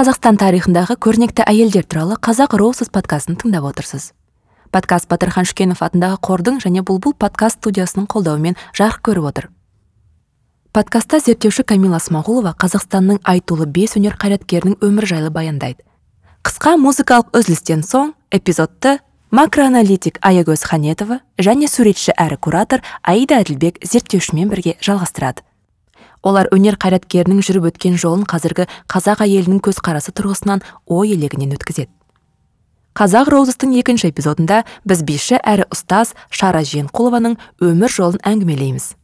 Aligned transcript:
қазақстан 0.00 0.38
тарихындағы 0.40 0.94
көрнекті 0.96 1.44
әйелдер 1.44 1.84
туралы 1.84 2.14
қазақ 2.24 2.54
роусыз 2.56 2.88
подкастын 2.88 3.34
тыңдап 3.36 3.66
отырсыз. 3.68 4.14
Подкаст 4.72 5.10
батырхан 5.10 5.44
шүкенов 5.44 5.82
атындағы 5.84 6.16
қордың 6.24 6.56
және 6.64 6.80
бұлбұл 6.88 7.12
подкаст 7.20 7.58
студиясының 7.60 8.06
қолдауымен 8.08 8.56
жарық 8.72 9.02
көріп 9.04 9.26
отыр. 9.28 9.48
Подкастта 10.72 11.20
зерттеуші 11.20 11.66
камила 11.68 12.00
смағұлова 12.00 12.54
қазақстанның 12.56 13.20
айтулы 13.28 13.66
бес 13.68 13.98
өнер 14.00 14.16
қайраткерінің 14.16 14.80
өмір 14.80 15.10
жайлы 15.10 15.28
баяндайды. 15.36 15.84
Қысқа 16.48 16.78
музыкалық 16.80 17.36
үзілістен 17.36 17.84
соң 17.84 18.14
эпизодты 18.32 19.02
макроаналитик 19.30 20.16
аягөз 20.24 20.64
ханетова 20.64 21.20
және 21.36 21.68
суретші 21.68 22.16
әрі 22.16 22.40
куратор 22.40 22.80
аида 23.04 23.44
әділбек 23.44 23.84
зерттеушімен 23.84 24.48
бірге 24.48 24.78
жалғастырады. 24.80 25.44
Олар 26.22 26.50
өнер 26.54 26.76
қайраткерінің 26.80 27.40
жүріп 27.46 27.70
өткен 27.72 27.96
жолын 28.00 28.26
қазіргі 28.28 28.68
қазақ 28.90 29.24
әйелінің 29.26 29.62
көзқарасы 29.64 30.14
тұрғысынан 30.16 30.64
ой 30.86 31.16
елегінен 31.16 31.56
өткізеді. 31.56 31.90
Қазақ 32.94 33.30
роузыстың 33.32 33.76
екінші 33.80 34.10
эпизодында 34.10 34.64
біз 34.84 35.04
биші 35.06 35.38
әрі 35.40 35.68
ұстаз 35.70 36.16
шара 36.28 36.64
жиенқұлованың 36.66 37.38
өмір 37.62 37.94
жолын 37.94 38.24
әңгімелейміз 38.26 38.94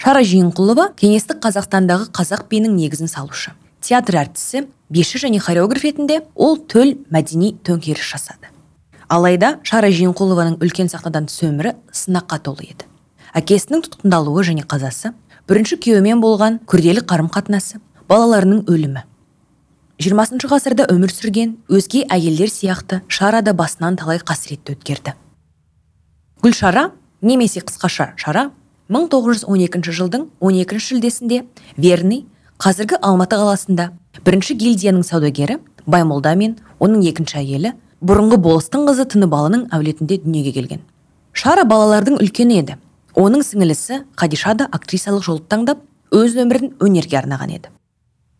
шара 0.00 0.22
жиенқұлова 0.24 0.94
кеңестік 0.96 1.42
қазақстандағы 1.44 2.08
қазақ 2.16 2.46
биінің 2.48 2.72
негізін 2.78 3.10
салушы. 3.10 3.52
Театр 3.84 4.16
әртісі 4.22 4.62
биші 4.88 5.20
және 5.20 5.40
хореограф 5.44 5.84
ретінде 5.84 6.22
ол 6.34 6.56
төл 6.56 6.94
мәдени 7.12 7.52
төңкеріс 7.66 8.08
жасады. 8.14 8.48
Алайда 9.12 9.58
шара 9.62 9.90
жиенқұлованың 9.92 10.56
үлкен 10.64 10.88
сахнадан 10.88 11.28
түс 11.28 11.42
өмірі 11.44 11.74
сынаққа 11.92 12.40
толы 12.46 12.70
еді. 12.70 12.88
Әкесінің 13.36 13.84
тұтқындалуы 13.84 14.44
және 14.48 14.64
қазасы 14.64 15.12
бірінші 15.50 15.80
күйеуімен 15.82 16.20
болған 16.22 16.60
күрделі 16.70 17.02
қарым 17.10 17.26
қатынасы 17.34 17.80
балаларының 18.06 18.68
өлімі. 18.70 19.00
Жиырмасыншы 19.98 20.46
ғасырда 20.46 20.84
өмір 20.92 21.10
сүрген 21.10 21.56
өзге 21.66 22.04
әйелдер 22.06 22.52
сияқты 22.54 23.00
шара 23.10 23.40
да 23.42 23.50
басынан 23.58 23.96
талай 23.98 24.20
қасіретті 24.22 24.76
өткерді. 24.76 25.16
Гүлшара 26.44 26.92
немесе 27.20 27.64
қысқаша 27.66 28.12
шара 28.14 28.52
1912 28.94 29.90
жылдың 29.90 30.28
12 30.38 30.78
шілдесінде 30.86 31.40
верный 31.76 32.22
қазіргі 32.62 33.00
алматы 33.02 33.40
қаласында 33.40 33.88
бірінші 34.22 34.54
гильдияның 34.54 35.02
саудагері 35.02 35.58
баймолда 35.86 36.36
мен 36.38 36.54
оның 36.78 37.02
екінші 37.10 37.40
әйелі 37.42 37.74
бұрынғы 38.00 38.38
болыстың 38.38 38.86
қызы 38.86 39.08
тыныбалының 39.16 39.66
әулетінде 39.74 40.20
дүниеге 40.22 40.54
келген. 40.54 40.86
Шара 41.32 41.66
балалардың 41.66 42.22
үлкені 42.22 42.62
еді. 42.62 42.78
Оның 43.18 43.42
сіңілісі 43.46 44.04
қадиша 44.18 44.54
да 44.56 44.68
актрисалық 44.70 45.24
жолды 45.26 45.46
таңдап 45.50 45.84
өз 46.14 46.36
өмірін 46.40 46.74
өнерге 46.80 47.18
арнаған 47.20 47.54
еді. 47.56 47.70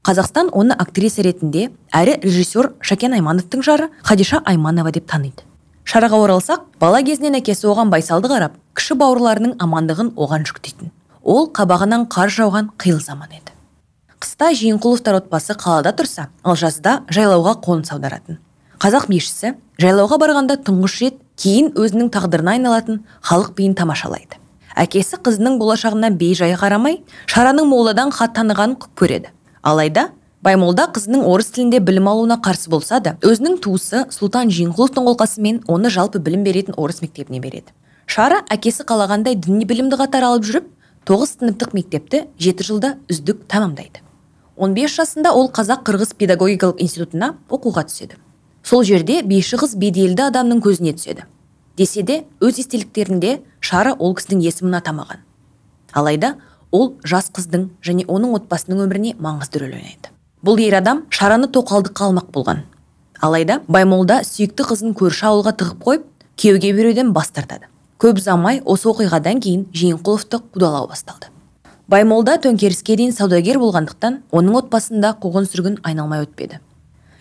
Қазақстан 0.06 0.48
оны 0.56 0.74
актриса 0.78 1.22
ретінде 1.22 1.68
әрі 1.92 2.16
режиссер 2.22 2.72
шакен 2.80 3.12
аймановтың 3.18 3.62
жары 3.62 3.90
қадиша 4.06 4.40
айманова 4.48 4.90
деп 4.90 5.06
таниды. 5.10 5.44
Шараға 5.84 6.22
оралсақ 6.24 6.64
бала 6.80 7.02
кезінен 7.04 7.36
әкесі 7.40 7.68
оған 7.68 7.90
байсалды 7.92 8.30
қарап 8.32 8.56
кіші 8.78 8.96
бауырларының 9.00 9.58
амандығын 9.60 10.14
оған 10.16 10.46
жүктейтін. 10.48 10.92
Ол 11.20 11.50
қабағынан 11.52 12.08
қар 12.08 12.32
жауған 12.32 12.72
қиыл 12.80 13.00
заман 13.04 13.34
еді. 13.36 13.52
Қыста 14.20 14.52
жиенқұловтар 14.56 15.20
отбасы 15.20 15.56
қалада 15.58 15.92
тұрса 15.96 16.28
ал 16.44 16.56
жазда 16.56 17.02
жайлауға 17.12 17.58
қоныс 17.64 17.92
аударатын. 17.92 18.40
Қазақ 18.80 19.08
бишісі 19.12 19.54
жайлауға 19.80 20.16
барғанда 20.20 20.56
тұңғыш 20.64 21.00
рет 21.04 21.20
кейін 21.36 21.72
өзінің 21.76 22.08
тағдырына 22.14 22.56
айналатын 22.56 23.02
халық 23.20 23.52
биін 23.56 23.76
тамашалайды. 23.76 24.39
Әкесі 24.76 25.18
қызының 25.24 25.58
болашағына 25.60 26.10
бейжай 26.20 26.54
қарамай 26.58 27.00
шараның 27.26 27.68
молдадан 27.70 28.10
хат 28.14 28.34
танығанын 28.36 28.76
көреді. 28.98 29.30
Алайда 29.62 30.10
баймолда 30.42 30.88
қызының 30.94 31.26
орыс 31.28 31.50
тілінде 31.54 31.80
білім 31.84 32.08
алуына 32.08 32.38
қарсы 32.44 32.70
болса 32.70 33.00
да 33.00 33.16
өзінің 33.20 33.58
туысы 33.64 34.06
сұлтан 34.14 34.52
жиенқұловтың 34.54 35.08
қолқасымен 35.08 35.62
оны 35.68 35.90
жалпы 35.90 36.18
білім 36.18 36.44
беретін 36.44 36.76
орыс 36.76 37.02
мектебіне 37.02 37.40
береді. 37.40 37.74
Шара 38.06 38.40
әкесі 38.50 38.86
қалағандай 38.88 39.36
діни 39.36 39.66
білімді 39.68 39.98
қатар 40.00 40.24
алып 40.30 40.46
жүріп 40.48 40.70
тоғыз 41.06 41.36
сыныптық 41.36 41.74
мектепті 41.76 42.24
жеті 42.38 42.66
жылда 42.66 42.94
үздік 43.10 43.44
тәмамдайды. 43.50 44.00
15 44.56 44.96
жасында 44.96 45.32
ол 45.32 45.48
қазақ 45.48 45.84
қырғыз 45.86 46.16
педагогикалық 46.20 46.80
институтына 46.84 47.34
оқуға 47.48 47.86
түседі. 47.88 48.18
Сол 48.62 48.84
жерде 48.84 49.22
биші 49.22 49.56
қыз 49.60 49.76
беделді 49.80 50.26
адамның 50.26 50.60
көзіне 50.64 50.92
түседі. 50.98 51.24
Десе 51.80 52.02
де 52.04 52.20
өз 52.44 52.60
естеліктерінде 52.60 53.38
шара 53.64 53.94
ол 53.96 54.12
кісінің 54.18 54.44
есімін 54.44 54.76
атамаған. 54.82 55.22
Алайда 55.96 56.34
ол 56.70 56.92
жас 57.04 57.30
қыздың 57.32 57.70
және 57.84 58.04
оның 58.04 58.36
отбасының 58.36 58.84
өміріне 58.84 59.14
маңызды 59.16 59.62
рөл 59.62 59.72
ойнайды. 59.78 60.12
Бұл 60.44 60.60
ер 60.60 60.76
адам 60.78 61.06
шараны 61.08 61.48
тоқалдыққа 61.48 62.10
алмақ 62.10 62.30
болған. 62.36 62.62
Алайда 63.20 63.60
баймолда 63.68 64.20
сүйікті 64.28 64.66
қызын 64.68 64.94
көрші 64.96 65.26
ауылға 65.30 65.56
тығып 65.60 65.82
қойып 65.86 66.04
күйеуге 66.36 66.72
беруден 66.76 67.14
бас 67.16 67.32
тартады. 67.32 67.68
Көп 68.00 68.20
ұзамай 68.20 68.60
осы 68.64 68.88
оқиғадан 68.92 69.40
кейін 69.44 69.66
жиенқұловты 69.72 70.40
қудалау 70.52 70.88
басталды. 70.88 71.32
Баймолда 71.88 72.36
төңкеріске 72.40 72.96
дейін 72.96 73.12
саудагер 73.12 73.58
болғандықтан 73.60 74.20
оның 74.32 74.60
отбасында 74.62 75.16
қуғын 75.20 75.48
сүргін 75.48 75.80
айналмай 75.82 76.24
өтпеді. 76.24 76.60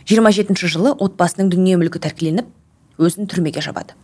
27 0.07 0.55
жылы 0.67 0.93
отбасының 0.93 1.49
дүние 1.51 1.79
мүлкі 1.81 1.99
тәркіленіп 2.05 2.47
өзін 3.01 3.27
түрмеге 3.27 3.65
жабады. 3.65 3.97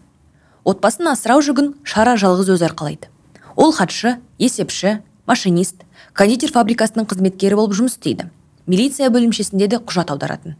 Отбасын 0.66 1.12
асырау 1.14 1.44
жүгін 1.46 1.74
шара 1.86 2.16
жалғыз 2.18 2.50
өзі 2.58 2.66
арқалайды. 2.68 3.08
Ол 3.56 3.72
хатшы 3.72 4.18
есепші 4.42 5.00
машинист 5.30 5.86
кондитер 6.18 6.52
фабрикасының 6.52 7.08
қызметкері 7.08 7.59
болып 7.59 7.78
жұмыс 7.78 7.96
істейді. 7.96 8.30
Милиция 8.66 9.12
бөлімшесінде 9.14 9.70
де 9.70 9.78
құжат 9.78 10.09
аударатын. 10.12 10.58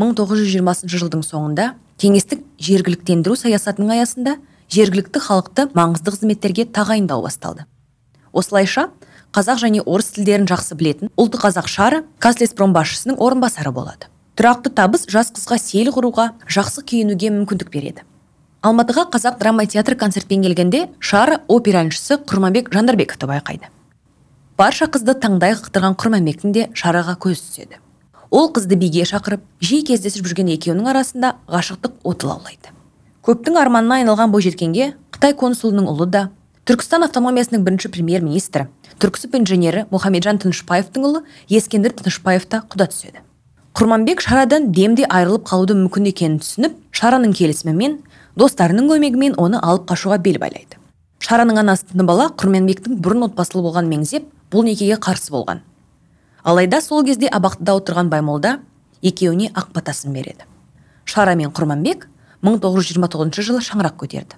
1920 0.00 0.88
жылдың 0.88 1.22
соңында 1.24 1.74
кеңестік 2.00 2.42
жергіліктендіру 2.60 3.36
саясатының 3.36 3.92
аясында 3.96 4.36
жергілікті 4.72 5.22
халықты 5.28 5.68
маңызды 5.76 6.16
қызметтерге 6.16 6.66
тағайындау 6.72 7.22
басталды. 7.24 7.68
Осылайша 8.32 8.88
қазақ 9.36 9.62
және 9.62 9.84
орыс 9.84 10.12
тілдерін 10.16 10.48
жақсы 10.48 10.76
білетін 10.80 11.12
ұлты 11.16 11.40
қазақ 11.40 11.68
шары 11.68 12.02
казлеспром 12.18 12.72
басшысының 12.76 13.20
орынбасары 13.20 13.72
болады. 13.72 14.08
Тұрақты 14.36 14.72
табыс 14.72 15.06
жас 15.08 15.32
қызға 15.32 15.60
сел 15.60 15.92
құруға 15.92 16.32
жақсы 16.48 16.84
киінуге 16.84 17.32
мүмкіндік 17.32 17.72
береді. 17.72 18.04
Алматыға 18.66 19.06
қазақ 19.14 19.38
драма 19.38 19.66
театр 19.66 19.94
концертпен 19.96 20.42
келгенде 20.42 20.86
шары 20.98 21.40
опера 21.48 21.84
әншісі 21.86 22.20
құрманбек 22.26 22.72
жандарбековті 22.74 23.30
байқайды. 23.30 23.70
Барша 24.58 24.90
қызды 24.90 25.14
таңдай 25.22 25.54
қақтырған 25.54 25.98
құрманбектің 26.00 26.54
де 26.56 26.70
шараға 26.74 27.14
көз 27.20 27.42
түседі. 27.46 27.78
Ол 28.30 28.50
қызды 28.50 28.78
биге 28.80 29.04
шақырып 29.06 29.44
жиі 29.62 29.84
кездесіп 29.92 30.26
жүрген 30.26 30.50
екеуінің 30.56 30.90
арасында 30.90 31.36
ғашықтық 31.46 32.00
оты 32.02 32.26
лаулайды 32.26 32.74
көптің 33.26 33.56
арманына 33.58 34.00
айналған 34.00 34.30
бойжеткенге 34.30 34.92
қытай 35.14 35.32
консулының 35.34 35.88
ұлы 35.90 36.06
да 36.14 36.20
түркістан 36.68 37.02
автономиясының 37.08 37.64
бірінші 37.66 37.90
премьер 37.90 38.22
министрі 38.22 38.68
түрксіб 39.02 39.34
инженері 39.40 39.82
мұхамеджан 39.90 40.38
тынышпаевтың 40.44 41.06
ұлы 41.08 41.22
ескендір 41.50 41.96
тынышпаев 41.98 42.46
та 42.46 42.62
құда 42.70 42.86
түседі. 42.92 43.22
Құрманбек 43.74 44.22
шарадан 44.22 44.70
демде 44.72 45.08
айырылып 45.10 45.42
қалуды 45.50 45.74
мүмкін 45.74 46.06
екенін 46.12 46.38
түсініп 46.40 46.78
шараның 46.94 47.34
келісімімен 47.36 47.98
достарының 48.36 48.90
көмегімен 48.90 49.36
оны 49.40 49.60
алып 49.62 49.88
қашуға 49.90 50.18
бел 50.22 50.38
байлайды. 50.40 50.76
Шараның 51.24 51.62
анасы 51.62 52.04
бала 52.04 52.28
құрманбектің 52.36 53.00
бұрын 53.02 53.26
отбасылы 53.30 53.64
болғанын 53.64 53.90
меңзеп 53.94 54.26
бұл 54.52 54.66
некеге 54.68 54.98
қарсы 55.00 55.32
болған. 55.32 55.62
Алайда 56.44 56.80
сол 56.80 57.04
кезде 57.04 57.26
абақтыда 57.26 57.78
отырған 57.80 58.10
баймолда 58.12 58.58
екеуіне 59.02 59.48
ақ 59.54 59.72
батасын 59.74 60.12
береді. 60.12 60.44
Шара 61.04 61.34
мен 61.34 61.50
құрманбек 61.50 62.06
1929 62.42 63.42
жылы 63.42 63.64
шаңырақ 63.64 63.96
көтерді. 64.04 64.36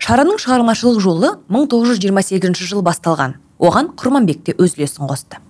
Шараның 0.00 0.38
шығармашылық 0.40 1.00
жолы 1.02 1.34
1928 1.50 2.64
жылы 2.64 2.82
басталған. 2.86 3.34
Оған 3.58 3.90
құрманбек 4.00 4.44
те 4.46 4.54
өз 4.56 4.78
үлесін 4.78 5.10
қосты. 5.10 5.42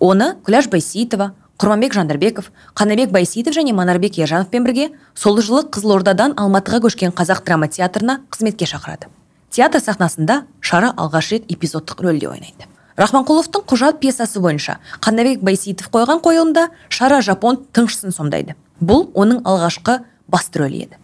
Оны 0.00 0.36
күләш 0.46 0.70
байсейітова 0.72 1.34
құрманбек 1.58 1.94
жандарбеков 1.94 2.50
қанабек 2.74 3.12
байсейітов 3.14 3.54
және 3.54 3.72
манарбек 3.72 4.18
ержановпен 4.18 4.64
бірге 4.64 4.88
сол 5.14 5.38
жылы 5.38 5.62
қызылордадан 5.70 6.34
алматыға 6.36 6.80
көшкен 6.88 7.14
қазақ 7.14 7.44
драма 7.44 7.68
театрына 7.68 8.20
қызметке 8.30 8.66
шақырады. 8.66 9.06
Театр 9.50 9.80
сахнасында 9.80 10.44
шара 10.60 10.90
алғаш 10.96 11.30
рет 11.30 11.46
эпизодтық 11.46 12.02
рөлде 12.02 12.28
ойнайды. 12.28 12.66
Рахманқұловтың 12.96 13.66
құжат 13.70 14.00
пьесасы 14.02 14.40
бойынша 14.42 14.80
қанабек 15.00 15.42
байсейітов 15.46 15.92
қойған 15.94 16.20
қойылымда 16.26 16.68
шара 16.88 17.20
жапон 17.22 17.62
тыңшысын 17.72 18.10
сомдайды. 18.10 18.56
Бұл 18.80 19.12
оның 19.14 19.44
алғашқы 19.46 20.00
басты 20.26 20.58
рөлі 20.58 20.86
еді. 20.88 20.98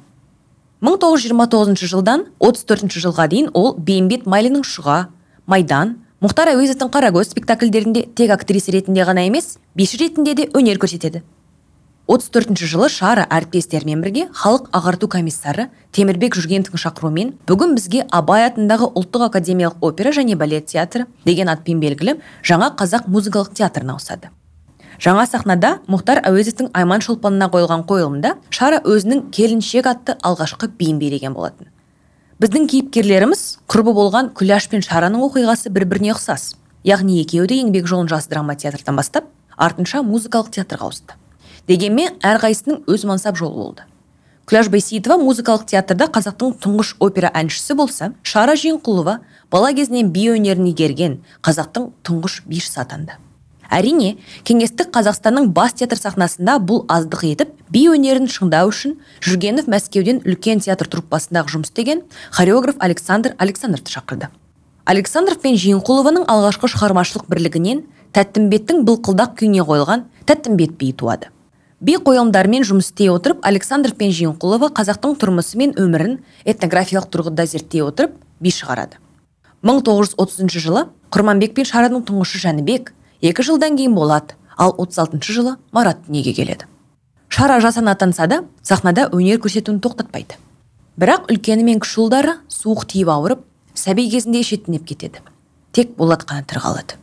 1929 0.82 1.86
жылдан 1.86 2.26
34 2.40 2.98
жылға 2.98 3.26
дейін 3.30 3.50
ол 3.54 3.74
бейімбет 3.76 4.26
майлиннің 4.26 4.64
шұға 4.66 5.10
майдан 5.46 5.98
мұхтар 6.20 6.50
әуезовтің 6.52 6.90
қарагөз 6.92 7.30
спектакльдерінде 7.32 8.02
тек 8.12 8.32
актриса 8.34 8.74
ретінде 8.74 9.06
ғана 9.08 9.22
емес 9.24 9.54
биші 9.72 10.02
ретінде 10.02 10.34
де 10.36 10.44
өнер 10.52 10.76
көрсетеді. 10.76 11.22
34 12.12 12.60
жылы 12.60 12.90
шара 12.92 13.24
әріптестерімен 13.32 14.02
бірге 14.04 14.26
халық 14.36 14.66
ағарту 14.76 15.08
комиссары 15.08 15.70
темірбек 15.96 16.36
жүргеновтің 16.36 16.82
шақыруымен 16.84 17.32
бүгін 17.48 17.72
бізге 17.78 18.04
абай 18.12 18.44
атындағы 18.50 18.90
ұлттық 19.00 19.30
академиялық 19.30 19.80
опера 19.80 20.12
және 20.12 20.36
балет 20.36 20.68
театры 20.68 21.06
деген 21.24 21.48
атпен 21.48 21.80
белгілі 21.80 22.18
жаңа 22.44 22.74
қазақ 22.76 23.08
музыкалық 23.08 23.54
театрына 23.56 23.96
ауысады. 23.96 24.28
Жаңа 25.00 25.24
сахнада 25.24 25.78
мұхтар 25.88 26.20
әуезовтің 26.28 26.74
айман 26.76 27.00
шолпанына 27.00 27.48
қойылған 27.48 27.88
қойылымда 27.88 28.36
шара 28.52 28.84
өзінің 28.84 29.30
келіншек 29.32 29.86
атты 29.88 30.20
алғашқы 30.20 30.68
биін 30.76 30.98
береген 31.00 31.32
болатын. 31.32 31.72
Біздің 32.40 32.70
кейіпкерлеріміз 32.72 33.40
құрбы 33.68 33.92
болған 33.92 34.30
күләш 34.32 34.70
пен 34.72 34.80
шараның 34.80 35.26
оқиғасы 35.26 35.68
бір 35.76 35.84
біріне 35.90 36.14
ұқсас. 36.14 36.54
Яғни 36.88 37.18
екеуі 37.20 37.50
де 37.50 37.58
еңбек 37.60 37.84
жолын 37.84 38.08
жас 38.08 38.30
драма 38.32 38.54
театрдан 38.56 38.96
бастап 38.96 39.26
артынша 39.60 40.00
музыкалық 40.00 40.48
театрға 40.56 40.88
ауысты. 40.88 41.18
Дегенмен 41.68 42.16
әрқайсысының 42.24 42.86
өз 42.88 43.04
мансап 43.04 43.36
жолы 43.36 43.60
болды. 43.60 43.84
Күләш 44.48 44.72
байсейітова 44.72 45.20
музыкалық 45.20 45.68
театрда 45.68 46.08
қазақтың 46.08 46.56
тұңғыш 46.64 46.94
опера 47.04 47.28
әншісі 47.36 47.76
болса 47.76 48.14
шара 48.24 48.56
жиенқұлова 48.56 49.18
бала 49.52 49.74
кезінен 49.76 50.08
би 50.08 50.30
өнерін 50.32 50.72
игерген 50.72 51.20
қазақтың 51.44 51.92
тұңғыш 52.08 52.40
бишісі 52.48 52.80
атанды. 52.86 53.20
Әрине 53.70 54.16
кеңестік 54.44 54.90
қазақстанның 54.94 55.48
бас 55.54 55.74
театр 55.78 55.98
сахнасында 55.98 56.58
бұл 56.58 56.84
аздық 56.90 57.24
етіп 57.30 57.54
би 57.70 57.86
өнерін 57.92 58.28
шыңдау 58.30 58.70
үшін 58.72 58.98
жүргенов 59.24 59.70
мәскеуден 59.70 60.22
үлкен 60.26 60.60
театр 60.64 60.90
труппасындағы 60.90 61.54
жұмыс 61.54 61.70
істеген 61.70 62.04
хореограф 62.34 62.76
александр 62.78 63.34
александровты 63.38 63.94
шақырды. 63.94 64.30
Александров 64.84 65.38
пен 65.40 65.54
жиенқұлованың 65.54 66.24
алғашқы 66.26 66.70
шығармашылық 66.72 67.28
бірлігінен 67.30 67.84
тәттімбеттің 68.16 68.82
былқылдақ 68.88 69.36
күйіне 69.38 69.62
қойылған 69.68 70.08
тәттімбет 70.26 70.74
биі 70.80 70.96
туады. 70.98 71.30
Би 71.80 71.94
қойылымдарымен 71.96 72.64
жұмыс 72.66 72.90
істей 72.90 73.08
отырып 73.08 73.44
александров 73.46 73.94
пен 73.96 74.10
жиенқұлова 74.12 74.72
қазақтың 74.76 75.14
тұрмысы 75.20 75.56
мен 75.56 75.76
өмірін 75.78 76.18
этнографиялық 76.44 77.06
тұрғыда 77.08 77.46
зерттей 77.48 77.84
отырып 77.86 78.18
би 78.40 78.52
шығарады. 78.52 78.98
1930 79.62 80.58
жылы 80.60 80.88
құрманбек 81.12 81.54
пен 81.56 81.68
шараның 81.68 82.04
тұңғышы 82.08 82.42
жәнібек 82.42 82.92
екі 83.22 83.42
жылдан 83.42 83.76
кейін 83.76 83.94
болады. 83.94 84.36
Ал 84.56 84.74
36 84.76 85.32
жылы 85.32 85.56
марат 85.72 86.04
дүниеге 86.06 86.32
келеді. 86.34 86.66
Шара 87.28 87.60
жасан 87.60 87.88
атанса 87.88 88.26
да 88.26 88.44
сахнада 88.62 89.08
өнер 89.12 89.38
көрсетуін 89.40 89.80
тоқтатпайды. 89.80 90.36
Бірақ 91.00 91.30
үлкені 91.32 91.64
мен 91.64 91.80
кіші 91.80 92.02
ұлдары 92.04 92.34
суық 92.48 92.84
тиіп 92.90 93.08
ауырып 93.08 93.44
сәби 93.74 94.08
кезінде 94.10 94.42
шеттеніп 94.42 94.84
кетеді. 94.84 95.22
Тек 95.72 95.94
болат 95.96 96.26
қана 96.28 96.44
тірі 96.44 96.60
қалады. 96.60 96.98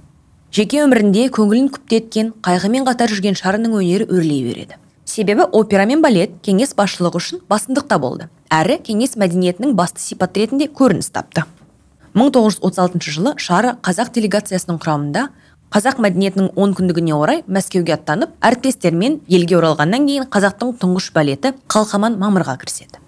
Жеке 0.52 0.84
өмірінде 0.84 1.30
көңілін 1.34 1.72
күптеткен 1.74 2.34
қайғымен 2.46 2.86
қатар 2.88 3.12
жүрген 3.12 3.36
шараның 3.40 3.80
өнері 3.80 4.08
өрлей 4.12 4.44
береді. 4.46 4.78
Себебі 5.06 5.48
опера 5.52 5.86
мен 5.88 6.02
балет 6.04 6.38
кеңес 6.44 6.76
басшылығы 6.76 7.22
үшін 7.22 7.42
басымдықта 7.50 7.98
болды. 8.00 8.28
Әрі 8.52 8.78
кеңес 8.84 9.16
мәдениетінің 9.20 9.74
басты 9.76 10.04
сипаты 10.04 10.44
ретінде 10.44 10.68
көрініс 10.68 11.10
тапты. 11.16 11.46
1936 12.14 13.12
жылы 13.14 13.34
шара 13.38 13.78
қазақ 13.84 14.12
делегациясының 14.16 14.80
құрамында 14.82 15.28
қазақ 15.74 16.00
мәдениетінің 16.00 16.54
он 16.56 16.74
күндігіне 16.78 17.14
орай 17.18 17.42
мәскеуге 17.48 17.98
аттанып 17.98 18.36
әріптестерімен 18.40 19.20
елге 19.28 19.58
оралғаннан 19.60 20.06
кейін 20.08 20.28
қазақтың 20.32 20.78
тұңғыш 20.80 21.10
балеті 21.16 21.52
қалқаман 21.68 22.16
мамырға 22.22 22.56
кіріседі. 22.62 23.02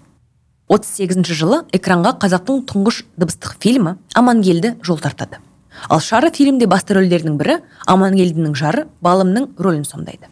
38 0.68 1.24
жылы 1.34 1.62
экранға 1.74 2.12
қазақтың 2.20 2.60
тұңғыш 2.68 3.00
дыбыстық 3.18 3.56
фильмі 3.64 3.96
амангелді 4.14 4.74
жол 4.84 5.00
тартады. 5.00 5.40
Ал 5.88 6.00
шары 6.04 6.30
фильмде 6.30 6.68
басты 6.68 6.94
рөлдердің 6.98 7.38
бірі 7.40 7.56
амангелдінің 7.88 8.54
жары 8.54 8.84
балымның 9.00 9.54
рөлін 9.58 9.86
сомдайды. 9.88 10.28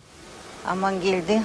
Амангелді 0.66 1.40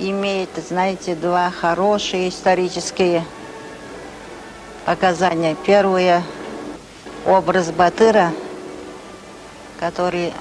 имеет 0.00 0.48
знаете 0.68 1.14
два 1.14 1.50
хорошие 1.50 2.30
исторические 2.30 3.24
показания. 4.86 5.54
Первое 5.66 6.22
образ 7.26 7.70
батыра 7.70 8.32
который 9.78 10.32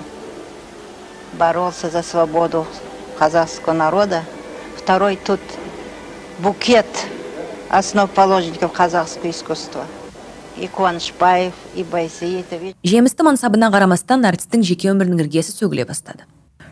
боролся 1.34 1.90
за 1.90 2.02
свободу 2.02 2.66
казахского 3.18 3.74
народа. 3.74 4.24
Второй 4.78 5.18
тут 5.18 5.40
букет 6.40 6.86
основоположников 7.70 8.72
казахского 8.72 9.30
искусства. 9.30 9.86
И 10.58 10.68
Куанышбаев, 10.68 11.54
и 11.76 11.84
Байсеитов. 11.84 12.62
Жемісті 12.84 13.26
мансабына 13.28 13.68
қарамастан 13.74 14.24
әртістің 14.24 14.64
жеке 14.64 14.88
өмірінің 14.94 15.26
іргесі 15.26 15.52
сөгіле 15.52 15.84
бастады. 15.84 16.24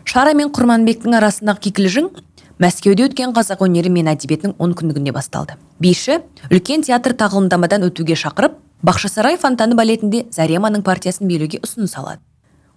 Шара 0.08 0.32
мен 0.32 0.48
Құрманбектің 0.48 1.18
арасындағы 1.20 1.66
кикілжің 1.68 2.08
Мәскеуде 2.56 3.10
өткен 3.10 3.36
қазақ 3.36 3.60
өнері 3.66 3.92
мен 3.92 4.08
әдебиетінің 4.08 4.56
он 4.56 4.72
күндігінде 4.72 5.12
басталды. 5.12 5.58
Биші 5.84 6.22
үлкен 6.48 6.86
театр 6.86 7.12
тағылымдамадан 7.12 7.84
өтуге 7.90 8.16
шақырып, 8.16 8.56
Бақшасарай 8.80 9.36
фонтаны 9.36 9.76
балетінде 9.76 10.30
Зареманың 10.32 10.80
партиясын 10.86 11.28
билеуге 11.28 11.60
ұсыныс 11.60 11.98
алады 11.98 12.22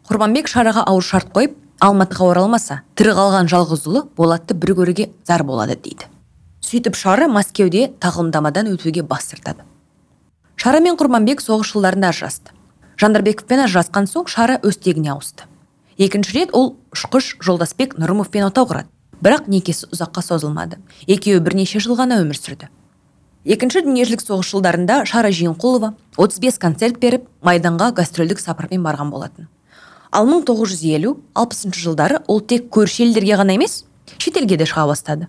құрбанбек 0.08 0.48
шараға 0.48 0.86
ауыр 0.88 1.04
шарт 1.04 1.34
қойып 1.36 1.58
алматыға 1.84 2.30
оралмаса 2.32 2.78
тірі 2.96 3.12
қалған 3.18 3.50
жалғыз 3.52 3.82
ұлы 3.90 4.04
болатты 4.16 4.56
бір 4.56 4.72
көруге 4.78 5.10
зар 5.28 5.44
болады 5.44 5.76
дейді. 5.76 6.08
Сөйтіп 6.64 6.96
шара 6.96 7.28
мәскеуде 7.28 7.90
тағылымдамадан 8.00 8.70
өтуге 8.72 9.04
бас 9.04 9.28
тартады. 9.28 9.66
Шара 10.56 10.80
мен 10.80 10.96
құрманбек 10.96 11.44
соғыс 11.44 11.74
жылдарында 11.74 12.14
ажырасты. 12.14 12.56
Жандарбековпен 12.98 13.66
ажырасқан 13.66 14.08
соң 14.08 14.30
шара 14.32 14.56
өз 14.64 14.80
тегіне 14.80 15.12
ауысты. 15.12 15.44
Екінші 15.98 16.38
рет 16.40 16.56
ол 16.56 16.78
ұшқыш 16.96 17.36
жолдасбек 17.44 17.98
нұрымовпен 18.00 18.48
отау 18.48 18.66
құрады. 18.72 18.88
Бірақ 19.20 19.52
некесі 19.52 19.90
ұзаққа 19.92 20.24
созылмады. 20.24 20.80
Екеуі 21.06 21.44
бірнеше 21.44 21.84
жыл 21.84 22.00
ғана 22.00 22.22
өмір 22.24 22.40
сүрді. 22.40 22.72
Екінші 23.44 23.84
дүниежүзілік 23.86 24.24
соғыс 24.24 24.56
жылдарында 24.56 25.04
шара 25.10 25.30
жиенқұлова 25.36 25.94
35 26.18 26.60
концерт 26.64 27.00
беріп 27.04 27.28
майданға 27.42 27.92
гастрольдік 27.98 28.42
сапармен 28.44 28.84
барған 28.86 29.14
болатын. 29.14 29.48
Ал 30.18 30.26
1950-60 30.26 31.78
жылдары 31.78 32.22
ол 32.28 32.42
тек 32.42 32.72
көрші 32.74 33.06
елдерге 33.06 33.38
ғана 33.38 33.54
емес 33.54 33.84
шетелге 34.18 34.58
де 34.58 34.66
шыға 34.66 34.88
бастады. 34.90 35.28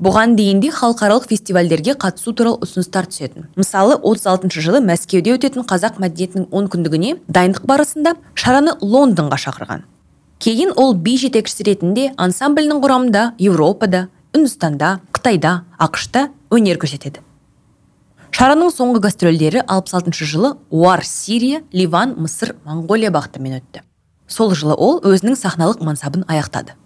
Бұған 0.00 0.34
дейін 0.36 0.60
де 0.60 0.70
халықаралық 0.72 1.26
фестивальдерге 1.28 1.94
қатысу 2.00 2.32
туралы 2.36 2.60
ұсыныстар 2.64 3.08
түсетін. 3.08 3.48
Мысалы 3.56 3.96
36 3.96 4.60
жылы 4.60 4.80
мәскеуде 4.84 5.34
өтетін 5.36 5.64
қазақ 5.68 5.98
мәдениетінің 6.00 6.46
он 6.52 6.68
күндігіне 6.72 7.16
дайындық 7.28 7.66
барысында 7.68 8.14
шараны 8.34 8.76
лондонға 8.80 9.40
шақырған. 9.44 9.84
Кейін 10.40 10.72
ол 10.76 10.94
би 10.96 11.18
жетекшісі 11.20 11.68
ретінде 11.68 12.06
ансамблінің 12.16 12.80
құрамында 12.80 13.26
еуропада 13.40 14.06
үндістанда 14.36 14.94
қытайда 15.12 15.58
ақшта 15.76 16.30
өнер 16.48 16.80
көрсетеді. 16.80 17.20
Шараның 18.32 18.72
соңғы 18.72 19.04
гастрольдері 19.04 19.66
66 19.68 20.24
жылы 20.24 20.54
уар 20.70 21.04
сирия 21.04 21.60
ливан 21.76 22.16
мысыр 22.16 22.54
моңғолия 22.64 23.12
бағытымен 23.12 23.60
өтті. 23.60 23.84
Сол 24.30 24.54
жылы 24.54 24.76
ол 24.78 25.00
өзінің 25.02 25.36
сахналық 25.36 25.82
мансабын 25.82 26.24
аяқтады. 26.30 26.76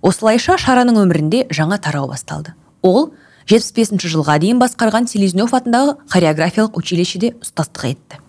Осылайша 0.00 0.56
шараның 0.56 1.02
өмірінде 1.04 1.44
жаңа 1.52 1.76
тарау 1.78 2.08
басталды. 2.08 2.54
Ол 2.82 3.12
75 3.50 4.00
жылға 4.08 4.38
дейін 4.40 4.60
басқарған 4.62 5.06
селезнев 5.10 5.52
атындағы 5.52 5.98
хореографиялық 6.08 6.80
училищеде 6.80 7.34
ұстаздық 7.44 7.86
етті. 7.90 8.20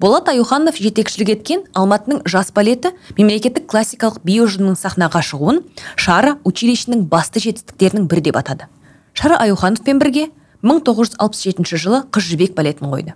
Болат 0.00 0.28
аюханов 0.28 0.76
жетекшілік 0.76 1.30
еткен 1.36 1.64
алматының 1.72 2.24
жас 2.28 2.50
балеті 2.52 2.90
мемлекеттік 3.16 3.68
классикалық 3.70 4.18
би 4.26 4.40
ұжымының 4.44 4.76
сахнаға 4.76 5.22
шығуын 5.24 5.62
шара 5.96 6.34
училищенің 6.44 7.06
басты 7.08 7.40
жетістіктерінің 7.40 8.08
бірі 8.10 8.26
деп 8.28 8.40
атады. 8.42 8.66
Шара 9.14 9.38
аюхановпен 9.46 10.02
бірге 10.02 10.26
1967 10.66 11.78
жылы 11.78 12.02
қыз 12.10 12.26
жібек 12.34 12.56
балетін 12.58 12.90
қойды. 12.90 13.14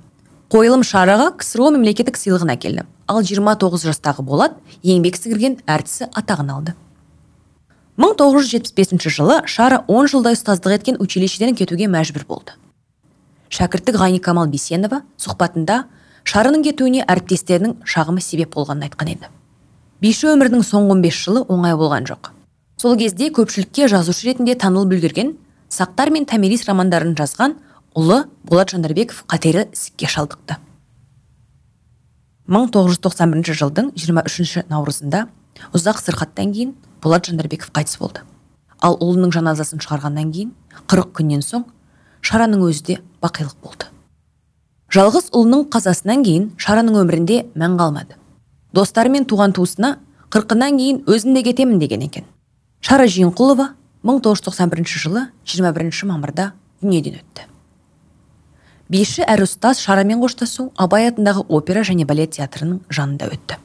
Қойылым 0.48 0.80
шараға 0.80 1.34
ксро 1.36 1.68
мемлекеттік 1.74 2.16
сыйлығын 2.16 2.54
әкелді 2.54 2.84
ал 3.08 3.20
29 3.20 3.82
жастағы 3.84 4.22
болат 4.24 4.54
еңбек 4.80 5.18
сіңірген 5.20 5.58
әртісі 5.68 6.08
атағын 6.16 6.52
алды. 6.54 6.74
1975 8.00 9.10
жылы 9.12 9.42
шара 9.44 9.82
10 9.92 10.08
жылдай 10.08 10.38
ұстаздық 10.38 10.78
еткен 10.78 10.96
училищеден 11.04 11.52
кетуге 11.58 11.90
мәжбүр 11.92 12.24
болды. 12.24 12.56
Шәкірті 13.52 13.92
ғайни 14.00 14.22
камал 14.24 14.48
бейсенова 14.48 15.02
сұхбатында 15.20 15.82
шараның 16.24 16.64
кетуіне 16.64 17.04
әріптестерінің 17.04 17.82
шағымы 17.84 18.24
себеп 18.24 18.56
болғанын 18.56 18.88
айтқан 18.88 19.12
еді. 19.12 19.28
Биші 20.00 20.32
өмірінің 20.32 20.64
соңғы 20.64 20.96
15 20.96 21.22
жылы 21.28 21.44
оңай 21.52 21.76
болған 21.76 22.08
жоқ. 22.08 22.32
Сол 22.80 22.96
кезде 22.96 23.28
көпшілікке 23.34 23.88
жазушы 23.92 24.30
ретінде 24.30 24.54
танылып 24.54 24.96
үлгерген 24.96 25.34
сақтар 25.68 26.12
мен 26.14 26.24
томирис 26.24 26.64
романдарын 26.68 27.16
жазған 27.18 27.58
ұлы 27.96 28.24
болат 28.44 28.72
жандарбеков 28.74 29.24
қатерлі 29.30 29.68
ісікке 29.72 30.08
шалдықты. 30.10 30.58
1991 32.48 33.56
жылдың 33.56 33.90
23 33.96 34.68
наурызында 34.70 35.26
ұзақ 35.76 36.00
сырқаттан 36.00 36.52
кейін 36.54 36.74
болат 37.02 37.28
жандарбеков 37.28 37.72
қайтыс 37.76 37.98
болды. 38.00 38.24
Ал 38.80 38.96
ұлының 39.02 39.32
жаназасын 39.34 39.82
шығарғаннан 39.84 40.32
кейін 40.32 40.54
40 40.86 41.12
күннен 41.18 41.42
соң 41.44 41.66
шараның 42.22 42.64
өзі 42.68 42.84
де 42.86 42.98
бақилық 43.22 43.56
болды. 43.62 43.90
Жалғыз 44.94 45.28
ұлының 45.36 45.66
қазасынан 45.72 46.24
кейін 46.24 46.48
шараның 46.56 47.02
өмірінде 47.02 47.42
мән 47.58 47.76
қалмады. 47.80 48.16
Достары 48.72 49.12
мен 49.12 49.26
туған 49.28 49.52
туысына 49.52 49.98
қырқынан 50.32 50.78
кейін 50.80 51.02
өзім 51.04 51.36
де 51.36 51.42
кетемін 51.44 51.78
деген 51.82 52.06
екен. 52.06 52.24
Шара 52.80 53.04
жиенқұлова 53.04 53.74
1991 54.06 54.88
жылы 55.04 55.28
21 55.44 56.04
мамырда 56.08 56.52
дүниеден 56.80 57.20
өтті. 57.20 57.48
Биші 58.88 59.24
әрі 59.28 59.44
ұстаз 59.44 59.82
шарамен 59.84 60.20
қоштасу 60.22 60.70
абай 60.76 61.08
атындағы 61.10 61.44
опера 61.48 61.84
және 61.84 62.06
балет 62.08 62.34
театрының 62.38 62.80
жанында 62.88 63.28
өтті. 63.34 63.58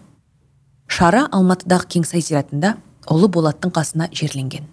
Шара 0.87 1.27
алматыдағы 1.31 1.87
кеңсай 1.95 2.21
зиратында 2.21 2.75
ұлы 3.07 3.29
болаттың 3.31 3.71
қасына 3.73 4.09
жерленген. 4.11 4.67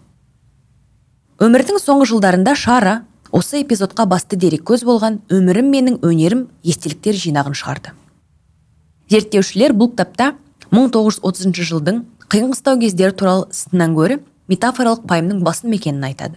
Өмірдің 1.41 1.79
соңғы 1.81 2.11
жылдарында 2.11 2.55
шара 2.59 3.01
осы 3.33 3.63
эпизодқа 3.63 4.07
басты 4.11 4.37
дереккөз 4.37 4.85
болған 4.85 5.21
өмірім 5.31 5.71
менің 5.71 6.01
өнерім 6.05 6.49
естеліктер 6.67 7.15
жинағын 7.15 7.55
шығарды. 7.57 7.95
Зерттеушілер 9.11 9.73
бұл 9.73 9.95
кітапта 9.95 10.35
1930 10.75 11.63
жылдың 11.71 12.05
қиын 12.31 12.53
қыстау 12.53 12.79
кездері 12.83 13.15
туралы 13.17 13.49
сыннан 13.55 13.95
гөрі 13.95 14.21
метафоралық 14.51 15.07
пайымның 15.07 15.43
басын 15.47 15.71
мекенін 15.71 16.05
айтады. 16.11 16.37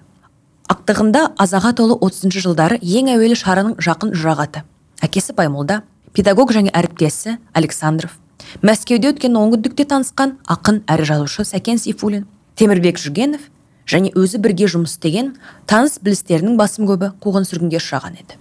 Ақтығында 0.73 1.21
азаға 1.37 1.73
толы 1.77 1.97
30 2.01 2.33
жылдары 2.41 2.79
ең 2.81 3.11
әуелі 3.13 3.37
шараның 3.37 3.75
жақын 3.83 4.13
жұрағаты. 4.17 4.63
Әкесі 5.05 5.35
баймолда 5.37 5.81
педагог 6.13 6.53
және 6.55 6.71
әріптесі 6.73 7.37
александров. 7.53 8.15
Мәскеуде 8.61 9.11
өткен 9.13 9.37
күндікте 9.37 9.85
танысқан 9.89 10.37
ақын 10.49 10.81
әрі 10.89 11.05
жазушы 11.09 11.45
сәкен 11.45 11.77
сейфуллин 11.81 12.25
темірбек 12.55 12.97
жүргенов 13.01 13.49
және 13.89 14.13
өзі 14.17 14.39
бірге 14.41 14.69
жұмыс 14.71 14.95
істеген 14.95 15.33
таныс 15.69 15.99
білістерінің 16.01 16.57
басым 16.57 16.87
көбі 16.89 17.13
қуғын 17.23 17.47
сүргінге 17.49 17.81
ұшыраған 17.81 18.17
еді. 18.21 18.39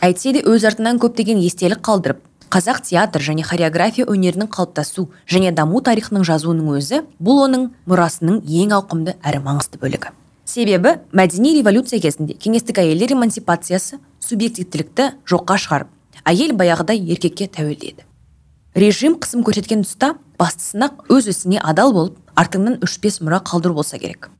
Әйтсе 0.00 0.34
де 0.36 0.42
өз 0.48 0.64
артынан 0.68 1.00
көптеген 1.02 1.40
естелік 1.44 1.84
қалдырып 1.84 2.20
қазақ 2.54 2.82
театр 2.88 3.22
және 3.24 3.44
хореография 3.46 4.06
өнерінің 4.06 4.50
қалыптасу 4.52 5.08
және 5.26 5.54
даму 5.54 5.80
тарихының 5.82 6.26
жазуының 6.26 6.74
өзі 6.78 7.04
бұл 7.18 7.46
оның 7.48 7.70
мұрасының 7.90 8.44
ең 8.44 8.76
ауқымды 8.78 9.16
әрі 9.22 9.42
маңызды 9.42 9.80
бөлігі. 9.82 10.12
Себебі 10.44 10.98
мәдени 11.12 11.56
революция 11.60 12.00
кезінде 12.00 12.38
кеңестік 12.38 12.80
әйелдер 12.84 13.16
эмансипациясы 13.16 14.00
субъективтілікті 14.24 15.12
жоққа 15.28 15.60
шығарып 15.66 16.26
әйел 16.28 16.56
баяғыдай 16.58 17.00
еркекке 17.00 17.48
тәуелді 17.48 17.94
еді 17.94 18.10
режим 18.74 19.14
қысым 19.22 19.44
көрсеткен 19.46 19.84
тұста 19.86 20.14
бастысынақ 20.38 21.06
өз 21.14 21.28
ісіне 21.30 21.60
адал 21.62 21.92
болып 21.94 22.16
артыңнан 22.34 22.80
өшпес 22.82 23.20
мұра 23.22 23.38
қалдыру 23.46 23.76
болса 23.76 23.98
керек. 24.02 24.30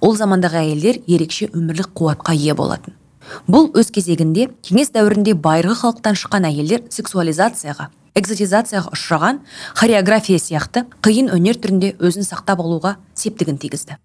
Ол 0.00 0.16
замандағы 0.16 0.60
әйелдер 0.60 1.00
ерекше 1.06 1.48
өмірлік 1.48 1.94
қуатқа 1.96 2.34
ие 2.36 2.54
болатын. 2.54 2.94
Бұл 3.48 3.70
өз 3.76 3.90
кезегінде 3.94 4.50
кеңес 4.64 4.92
дәуірінде 4.92 5.32
байырғы 5.32 5.78
халықтан 5.80 6.18
шыққан 6.20 6.48
әйелдер 6.50 6.84
сексуализацияға 6.92 7.88
экзотизацияға 8.20 8.92
ұшыраған 8.96 9.40
хореография 9.78 10.40
сияқты 10.42 10.84
қиын 11.04 11.30
өнер 11.36 11.60
түрінде 11.62 11.94
өзін 12.00 12.26
сақтап 12.26 12.60
алуға 12.60 12.96
септігін 13.14 13.60
тигізді. 13.60 13.96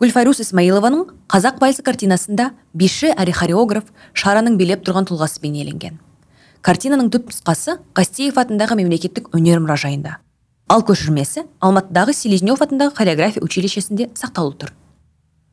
Гүлфайрус 0.00 0.40
исмаилованың 0.42 1.04
қазақ 1.30 1.60
вальсі 1.62 1.84
картинасында 1.86 2.50
биші 2.74 3.12
әрі 3.14 3.36
хореограф 3.36 3.92
шараның 4.12 4.58
билеп 4.58 4.82
тұрған 4.86 5.06
тұлғасы 5.06 5.38
бейнеленген 5.44 6.00
картинаның 6.64 7.10
түпнұсқасы 7.12 7.76
қастеев 7.96 8.38
атындағы 8.40 8.78
мемлекеттік 8.78 9.28
өнер 9.36 9.60
мұражайында. 9.60 10.16
Ал 10.72 10.80
көшірмесі 10.88 11.44
алматыдағы 11.60 12.14
селезнев 12.16 12.62
атындағы 12.64 12.94
хореография 12.96 13.44
училищесінде 13.44 14.08
сақтаулы 14.16 14.56
тұр. 14.62 14.72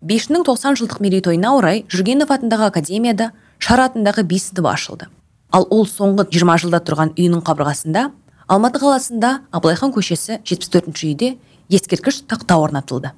Бишінің 0.07 0.45
90 0.47 0.79
жылдық 0.79 1.01
мерейтойына 1.03 1.51
орай 1.57 1.83
жүргенов 1.91 2.31
атындағы 2.31 2.69
академияда 2.69 3.31
шара 3.59 3.89
атындағы 3.89 4.23
би 4.23 4.39
сыныбы 4.39 4.71
ашылды. 4.71 5.09
Ал 5.51 5.67
ол 5.69 5.83
соңғы 5.83 6.29
20 6.31 6.63
жылда 6.63 6.79
тұрған 6.87 7.11
үйінің 7.17 7.43
қабырғасында 7.43 8.07
алматы 8.47 8.79
қаласында 8.79 9.33
абылайхан 9.51 9.91
көшесі 9.91 10.39
74 10.47 11.03
үйде 11.03 11.35
ескерткіш 11.69 12.23
тақта 12.23 12.55
орнатылды. 12.55 13.11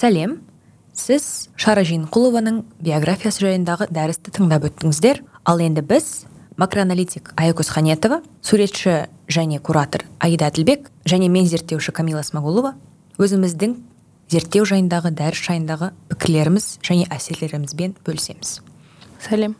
Сәлем. 0.00 0.38
Сіз 0.96 1.50
шара 1.60 1.84
жиынқұлованың 1.86 2.62
биографиясы 2.82 3.44
жайындағы 3.44 3.88
дәрісті 3.92 4.32
тыңдап 4.36 4.66
өттіңіздер. 4.70 5.22
Ал 5.44 5.60
енді 5.60 5.84
біз 5.86 6.24
макроаналитик 6.60 7.32
аякөз 7.40 7.70
ханетова 7.72 8.20
суретші 8.44 9.06
және 9.30 9.60
куратор 9.60 10.04
аида 10.20 10.50
әділбек 10.50 10.90
және 11.08 11.30
мен 11.32 11.48
зерттеуші 11.48 11.94
камила 11.96 12.24
смағұлова 12.26 12.74
өзіміздің 13.20 13.76
зерттеу 14.32 14.66
жайындағы 14.68 15.14
дәріс 15.16 15.44
жайындағы 15.46 15.92
пікірлеріміз 16.12 16.68
және 16.84 17.08
әсерлерімізбен 17.12 17.96
бөлісеміз. 18.04 18.60
Сәлем. 19.24 19.56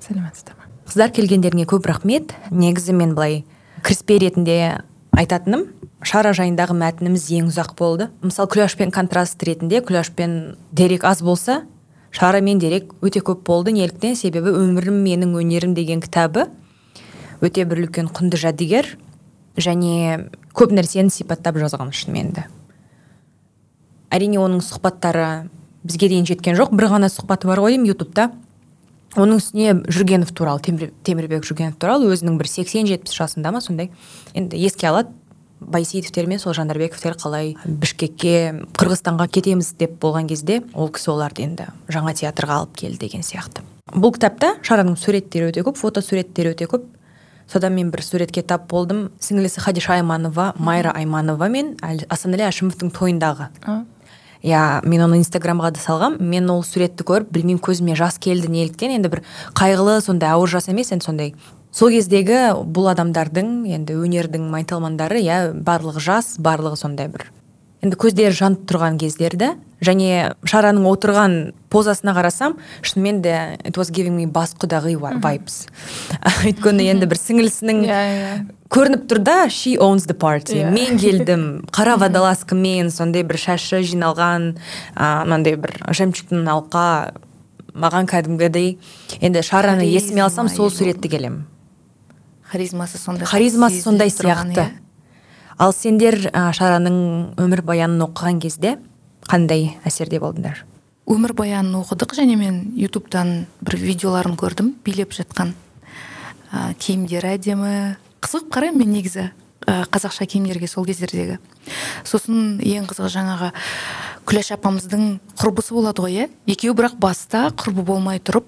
Сәлеметсіздер 0.00 0.56
ма 0.58 0.68
қыздар 0.90 1.12
келгендеріңе 1.14 1.68
көп 1.70 1.86
рахмет. 1.86 2.34
Негізі 2.50 2.96
мен 2.96 3.14
былай 3.14 3.44
кіріспе 3.84 4.18
ретінде 4.24 4.82
айтатыным 5.20 5.66
шара 6.06 6.32
жайындағы 6.36 6.74
мәтініміз 6.80 7.26
ең 7.36 7.50
ұзақ 7.50 7.74
болды. 7.78 8.08
Мысалы 8.24 8.48
күләш 8.54 8.76
пен 8.80 8.92
контраст 8.94 9.42
ретінде 9.44 9.82
күләш 9.84 10.12
пен 10.16 10.56
дерек 10.72 11.04
аз 11.04 11.20
болса 11.22 11.60
шара 12.10 12.40
мен 12.40 12.58
дерек 12.58 12.94
өте 13.04 13.20
көп 13.20 13.44
болды. 13.44 13.74
Неліктен 13.76 14.16
себебі 14.16 14.54
өмірім 14.56 15.02
менің 15.04 15.36
өнерім 15.42 15.76
деген 15.76 16.00
кітабы 16.00 16.48
өте 17.44 17.66
бір 17.68 17.84
үлкен 17.84 18.08
құнды 18.12 18.40
жәдігер 18.40 18.94
және 19.60 20.30
көп 20.56 20.72
нәрсені 20.72 21.12
сипаттап 21.12 21.58
жазған 21.60 21.92
шынымен 21.92 22.32
де. 22.36 22.46
Әрине 24.10 24.40
оның 24.40 24.64
сұхбаттары 24.64 25.50
бізге 25.84 26.08
дейін 26.10 26.26
жеткен 26.28 26.56
жоқ. 26.58 26.72
Бір 26.76 26.90
ғана 26.96 27.10
сұхбаты 27.12 27.48
бар 27.50 27.60
ғой 27.62 27.76
деймін 27.76 27.92
ютубта. 27.92 28.30
Оның 29.16 29.40
үстіне 29.40 29.72
жүргенов 29.90 30.34
туралы 30.36 30.62
темірбек 30.62 31.46
жүргенов 31.46 31.78
туралы 31.80 32.12
өзінің 32.14 32.36
бір 32.38 32.50
сексен 32.50 32.86
жетпіс 32.86 33.16
жасында 33.16 33.50
ма 33.54 33.62
сондай. 33.64 33.90
Енді 34.34 34.60
еске 34.60 34.90
алады 34.90 35.10
байсейітовтер 35.60 36.26
мен 36.26 36.38
сол 36.40 36.54
жандарбековтер 36.56 37.18
қалай 37.20 37.56
бішкекке 37.64 38.62
қырғызстанға 38.78 39.26
кетеміз 39.28 39.74
деп 39.78 39.98
болған 40.00 40.30
кезде 40.30 40.62
ол 40.74 40.88
кісі 40.88 41.12
оларды 41.12 41.44
енді 41.44 41.68
жаңа 41.92 42.14
театрға 42.16 42.62
алып 42.62 42.78
келді 42.80 43.02
деген 43.02 43.26
сияқты. 43.26 43.66
Бұл 43.92 44.14
кітапта 44.14 44.54
шараның 44.64 44.96
суреттері 44.96 45.50
өте 45.50 45.66
көп 45.66 45.76
фотосуреттері 45.80 46.54
өте 46.54 46.70
көп. 46.70 46.86
Содан 47.50 47.74
мен 47.74 47.90
бір 47.90 48.04
суретке 48.06 48.44
тап 48.46 48.68
болдым. 48.70 49.08
Сіңілісі 49.18 49.60
хадиша 49.60 49.96
айманова 49.98 50.52
майра 50.56 50.92
айманова 50.94 51.48
мен 51.50 51.74
асанәлі 51.82 52.46
әшімовтың 52.46 52.92
тойындағы. 52.94 53.50
Иә 54.42 54.80
мен 54.88 55.04
оны 55.04 55.20
инстаграмға 55.20 55.72
да 55.76 55.82
салғам. 55.82 56.18
Мен 56.20 56.50
ол 56.50 56.62
суретті 56.64 57.06
көріп 57.08 57.32
білмеймін 57.34 57.62
көзіме 57.64 57.96
жас 57.98 58.18
келді 58.18 58.52
неліктен 58.52 58.96
енді 58.98 59.12
бір 59.12 59.24
қайғылы 59.58 60.00
сондай 60.04 60.32
ауыр 60.34 60.48
жас 60.48 60.68
емес 60.68 60.92
енді 60.92 61.08
сондай. 61.08 61.34
Сол 61.72 61.92
кездегі 61.94 62.40
бұл 62.66 62.90
адамдардың 62.94 63.68
енді 63.76 63.98
өнердің 64.00 64.48
майталмандары 64.50 65.20
иә 65.22 65.42
барлығы 65.54 66.02
жас 66.02 66.34
барлығы 66.38 66.80
сондай 66.80 67.12
бір 67.12 67.28
енді 67.80 67.96
көздері 67.96 68.36
жанып 68.36 68.64
тұрған 68.68 68.98
кездерді 69.00 69.54
және 69.80 70.34
шараның 70.44 70.84
отырған 70.90 71.36
позасына 71.72 72.12
қарасам 72.16 72.58
шынымен 72.84 73.22
де 73.24 73.34
it 73.64 73.78
was 73.80 73.90
giving 73.90 74.16
me 74.16 74.26
бас 74.26 74.52
құдағи 74.54 74.98
vibes. 75.00 75.64
Өйткені 76.44 76.90
енді 76.92 77.08
бір 77.08 77.20
сіңілісінің 77.20 77.84
иә 77.88 78.00
иә 78.16 78.34
көрініп 78.70 79.06
тұр 79.10 79.22
да 79.24 79.36
she 79.48 79.78
owns 79.78 80.06
the 80.06 80.14
party. 80.14 80.60
Yeah. 80.60 80.74
Мен 80.74 81.00
келдім 81.00 81.46
қара 81.76 81.96
водолазкамен 81.96 82.90
сондай 82.92 83.24
бір 83.24 83.40
шашы 83.40 83.80
жиналған 83.82 84.52
мынандай 84.94 85.56
бір 85.56 85.80
жемчугтың 85.88 86.44
алқа 86.52 86.84
маған 87.72 88.10
кәдімгідей. 88.10 88.76
Енді 89.20 89.42
шараны 89.46 89.88
есіме 89.88 90.26
алсам 90.26 90.52
сол 90.52 90.70
суретті 90.70 91.08
келемін. 91.08 91.46
Харизмасы 92.50 92.98
сондай 92.98 93.26
харизмасы 93.26 93.80
сондай 93.80 94.10
сияқты. 94.10 94.68
Ал 95.60 95.74
сендер 95.76 96.16
ә, 96.32 96.48
шараның 96.56 96.96
өмірбаянын 97.40 98.00
оқыған 98.06 98.40
кезде 98.40 98.78
қандай 99.28 99.74
әсерде 99.84 100.20
болдыңдар? 100.22 100.64
Өмірбаянын 101.10 101.76
оқыдық 101.82 102.14
және 102.16 102.36
мен 102.40 102.62
ютубтан 102.78 103.44
бір 103.60 103.76
видеоларын 103.82 104.38
көрдім 104.40 104.72
билеп 104.86 105.12
жатқан. 105.16 105.52
Ә, 106.50 106.72
киімдері 106.80 107.34
әдемі. 107.36 107.74
Қызығып 108.24 108.48
қараймын 108.56 108.84
мен 108.84 108.94
негізі 108.96 109.26
ә, 109.66 109.84
қазақша 109.92 110.26
киімдерге 110.30 110.68
сол 110.70 110.88
кездердегі. 110.88 111.38
Сосын 112.08 112.56
ең 112.64 112.88
қызығы 112.88 113.12
жаңағы 113.18 113.52
күләш 114.30 114.52
апамыздың 114.54 115.06
құрбысы 115.40 115.74
болады 115.74 116.04
ғой 116.04 116.12
иә? 116.14 116.24
Екеуі 116.46 116.76
бірақ 116.78 116.94
баста 117.02 117.48
құрбы 117.50 117.82
болмай 117.82 118.20
тұрып 118.22 118.46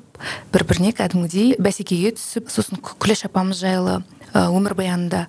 бір 0.54 0.64
біріне 0.68 0.92
кәдімгідей 0.94 1.56
бәсекеге 1.58 2.12
түсіп 2.14 2.52
сосын 2.54 2.78
күләш 2.78 3.24
апамыз 3.26 3.58
жайлы 3.58 3.96
өмірбаянында 4.30 5.24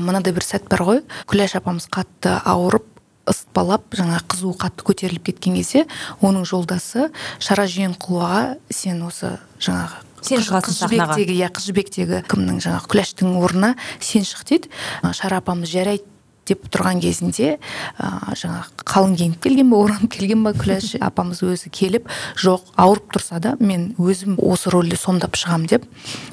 мынадай 0.00 0.32
бір 0.32 0.46
сәт 0.46 0.70
бар 0.72 0.86
ғой. 0.88 1.02
Күләш 1.28 1.58
апамыз 1.60 1.90
қатты 1.92 2.32
ауырып 2.48 2.86
ысытпалап 3.28 3.92
жаңа 3.98 4.22
қызуы 4.24 4.56
қатты 4.62 4.86
көтеріліп 4.88 5.28
кеткен 5.28 5.58
кезде 5.60 5.84
оның 6.24 6.46
жолдасы 6.48 7.10
шара 7.36 7.66
жиенқұловаға 7.68 8.56
сен 8.72 9.04
осы 9.04 9.34
жаңағы 9.60 10.00
сен 10.24 10.40
шығасың 10.44 10.78
сахнаға. 10.80 11.18
иә 11.20 11.52
қыз 11.52 11.68
жібектегі 11.68 12.24
кімнің 12.28 12.64
жаңағы 12.64 12.88
күләштің 12.88 13.36
орнына 13.36 13.74
сен 14.00 14.24
шық 14.24 14.48
дейді. 14.48 14.72
Шара 15.12 15.44
апамыз 15.44 15.68
жарайды 15.68 16.08
деп 16.50 16.66
тұрған 16.72 17.00
кезінде 17.02 17.56
ә, 17.56 18.34
жаңағы 18.36 18.84
қалың 18.90 19.16
киініп 19.20 19.42
келген 19.44 19.70
ба 19.70 19.80
оранып 19.84 20.12
келген 20.14 20.44
ба 20.44 20.52
күләш? 20.56 20.96
Апамыз 21.08 21.42
өзі 21.46 21.70
келіп 21.74 22.08
жоқ 22.40 22.72
ауырып 22.80 23.14
тұрса 23.14 23.40
да 23.42 23.54
мен 23.60 23.90
өзім 23.98 24.38
осы 24.42 24.72
рөлді 24.74 24.98
сомдап 25.00 25.38
шығамын 25.38 25.70
деп 25.70 25.86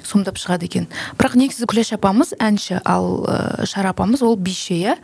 сомдап 0.07 0.39
шығады 0.41 0.67
екен. 0.67 0.87
Бірақ 1.19 1.37
негізі 1.39 1.69
күләш 1.69 1.93
апамыз 1.97 2.33
әнші 2.41 2.81
ал 2.85 3.23
ә, 3.27 3.67
шара 3.69 3.93
апамыз 3.95 4.23
ол 4.25 4.37
биші 4.39 4.77
иә. 4.77 4.97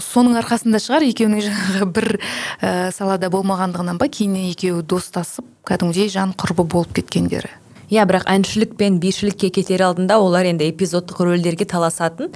Соның 0.00 0.38
арқасында 0.42 0.80
шығар 0.82 1.06
екеуінің 1.10 1.44
жаңағы 1.50 1.90
бір 1.92 2.10
ә, 2.16 2.90
салада 2.96 3.30
болмағандығынан 3.32 4.00
ба 4.00 4.08
кейін 4.08 4.38
екеуі 4.52 4.86
достасып 4.86 5.46
кәдімгідей 5.66 6.12
жан 6.12 6.34
құрбы 6.38 6.64
болып 6.64 6.96
кеткендері. 6.96 7.65
Иә 7.90 8.04
бірақ 8.08 8.26
әншілік 8.30 8.76
пен 8.78 8.98
бишілікке 9.02 9.50
кетер 9.54 9.84
алдында 9.86 10.18
олар 10.18 10.48
енді 10.50 10.66
эпизодтық 10.70 11.22
рөлдерге 11.26 11.66
таласатын. 11.68 12.32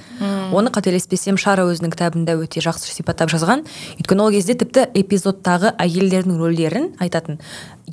Оны 0.51 0.71
қателеспесем 0.71 1.37
шара 1.39 1.65
өзінің 1.67 1.93
кітабында 1.93 2.35
өте 2.39 2.63
жақсы 2.63 2.91
сипаттап 2.91 3.31
жазған. 3.31 3.65
Өйткені 3.99 4.25
ол 4.25 4.31
кезде 4.31 4.55
тіпті 4.59 4.87
эпизодтағы 4.95 5.75
әйелдердің 5.77 6.39
рөлдерін 6.39 6.91
айтатын. 6.99 7.39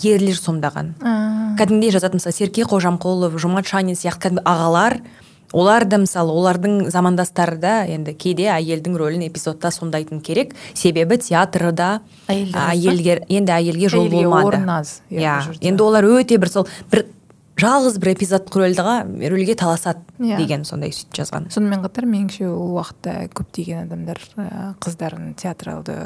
Ерлер 0.03 0.39
сомдаған. 0.39 0.95
Кәдімгідей 1.59 1.95
жазатын 1.95 2.23
мысалы 2.23 2.37
серке 2.37 2.67
қожамқұлов 2.69 3.39
жомарт 3.39 3.71
шанин 3.71 3.99
сияқты 3.99 4.29
кәдімгі 4.29 4.47
ағалар 4.47 5.01
олар 5.53 5.85
да 5.89 5.99
мысалы 5.99 6.33
олардың 6.37 6.91
замандастары 6.93 7.57
да 7.57 7.75
енді 7.89 8.13
кейде 8.13 8.51
әйелдің 8.53 8.97
рөлін 9.01 9.27
эпизодта 9.29 9.71
сомдайтын 9.73 10.21
керек. 10.21 10.55
Себебі 10.75 11.17
театрда 11.17 12.01
әйелдер 12.29 13.25
енді 13.29 13.55
әйелге 13.57 13.89
жол 13.89 14.11
болмады. 14.13 14.61
иә 15.11 15.41
енді 15.61 15.83
олар 15.83 16.05
өте 16.05 16.37
бір 16.39 16.53
сол 16.53 16.69
бір 16.93 17.07
жалғыз 17.59 17.97
бір 17.99 18.11
эпизодтық 18.13 18.57
рөлдіға 18.61 18.93
рөлге 19.33 19.55
таласады 19.59 20.05
Иә. 20.23 20.37
деген 20.39 20.63
сондай 20.69 20.93
сөйтіп 20.95 21.17
жазған 21.19 21.49
сонымен 21.51 21.83
қатар 21.83 22.07
меніңше 22.07 22.47
ол 22.51 22.77
уақытта 22.79 23.15
көптеген 23.35 23.87
адамдар 23.89 24.21
ә, 24.39 24.75
қыздарын 24.83 25.33
театралды 25.39 25.97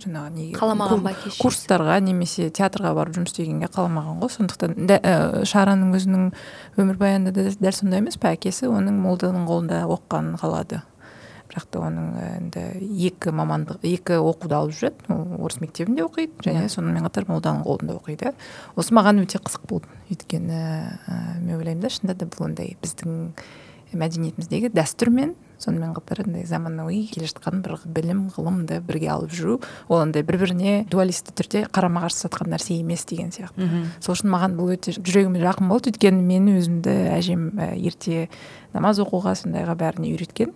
жаңағы 0.00 0.30
неге 0.36 0.56
Қаламаған 0.56 1.02
ба 1.04 1.12
кеше? 1.20 1.36
курстарға 1.42 1.98
немесе 2.04 2.48
театрға 2.50 2.94
барып 2.96 3.18
жұмыс 3.18 3.32
істегенге 3.34 3.68
қаламаған 3.74 4.20
ғой 4.24 4.32
сондықтан 4.38 4.76
дә- 4.88 5.00
ә, 5.04 5.44
шараның 5.44 5.92
өзінің 6.00 6.30
өмірбаянында 6.80 7.32
да 7.36 7.48
дәл 7.60 7.76
сондай 7.76 8.00
емес 8.00 8.16
пе 8.16 8.32
әкесі 8.36 8.68
оның 8.72 8.96
молданың 9.04 9.44
қолында 9.48 9.82
оқығанын 9.84 10.40
қалады 10.40 10.82
бірақ 11.50 11.66
та 11.70 11.82
оның 11.82 12.06
ә, 12.14 12.28
енді 12.38 12.62
екі 13.10 13.34
мамандық 13.34 13.82
екі 13.90 14.20
оқуды 14.22 14.56
алып 14.56 14.76
жүреді. 14.78 15.10
Ол 15.10 15.44
орыс 15.46 15.60
мектебінде 15.60 16.06
оқиды 16.06 16.46
және 16.46 16.68
сонымен 16.70 17.06
қатар 17.08 17.26
молданың 17.28 17.66
қолында 17.66 17.98
оқиды. 17.98 18.32
Осы 18.78 18.94
маған 18.94 19.24
өте 19.24 19.42
қызық 19.42 19.66
болды. 19.68 19.90
Өйткені 20.10 20.60
ә, 21.10 21.20
мен 21.42 21.58
ойлаймын 21.58 21.82
да 21.82 21.90
шынында 21.90 22.18
да 22.22 22.30
бұл 22.30 22.46
андай 22.50 22.76
біздің 22.82 23.32
мәдениетіміздегі 23.92 24.70
дәстүр 24.74 25.10
мен 25.14 25.34
сонымен 25.60 25.92
қатар 25.96 26.22
андай 26.24 26.46
заманауи 26.48 27.02
келе 27.12 27.28
жатқан 27.30 27.60
бір 27.64 27.76
білім 27.84 28.22
ғылымды 28.34 28.80
бірге 28.84 29.10
алып 29.12 29.34
жүру 29.36 29.58
ол 29.88 30.00
андай 30.00 30.24
бір 30.26 30.40
біріне 30.40 30.86
дуалисті 30.90 31.34
түрде 31.36 31.66
қарама 31.68 32.06
қарсы 32.06 32.26
жатқан 32.26 32.50
нәрсе 32.54 32.78
емес 32.80 33.04
деген 33.08 33.30
сияқты. 33.34 33.68
Сол 34.00 34.16
үшін 34.16 34.32
маған 34.32 34.56
бұл 34.58 34.72
өте 34.76 34.94
жүрегіме 34.96 35.42
жақын 35.44 35.68
болды. 35.68 35.92
Өйткені 35.92 36.24
мен 36.24 36.48
өзімді 36.56 36.96
әжем 37.12 37.50
ерте 37.76 38.28
намаз 38.74 39.00
оқуға 39.02 39.34
сондайға 39.38 39.74
бәріне 39.78 40.12
үйреткен. 40.14 40.52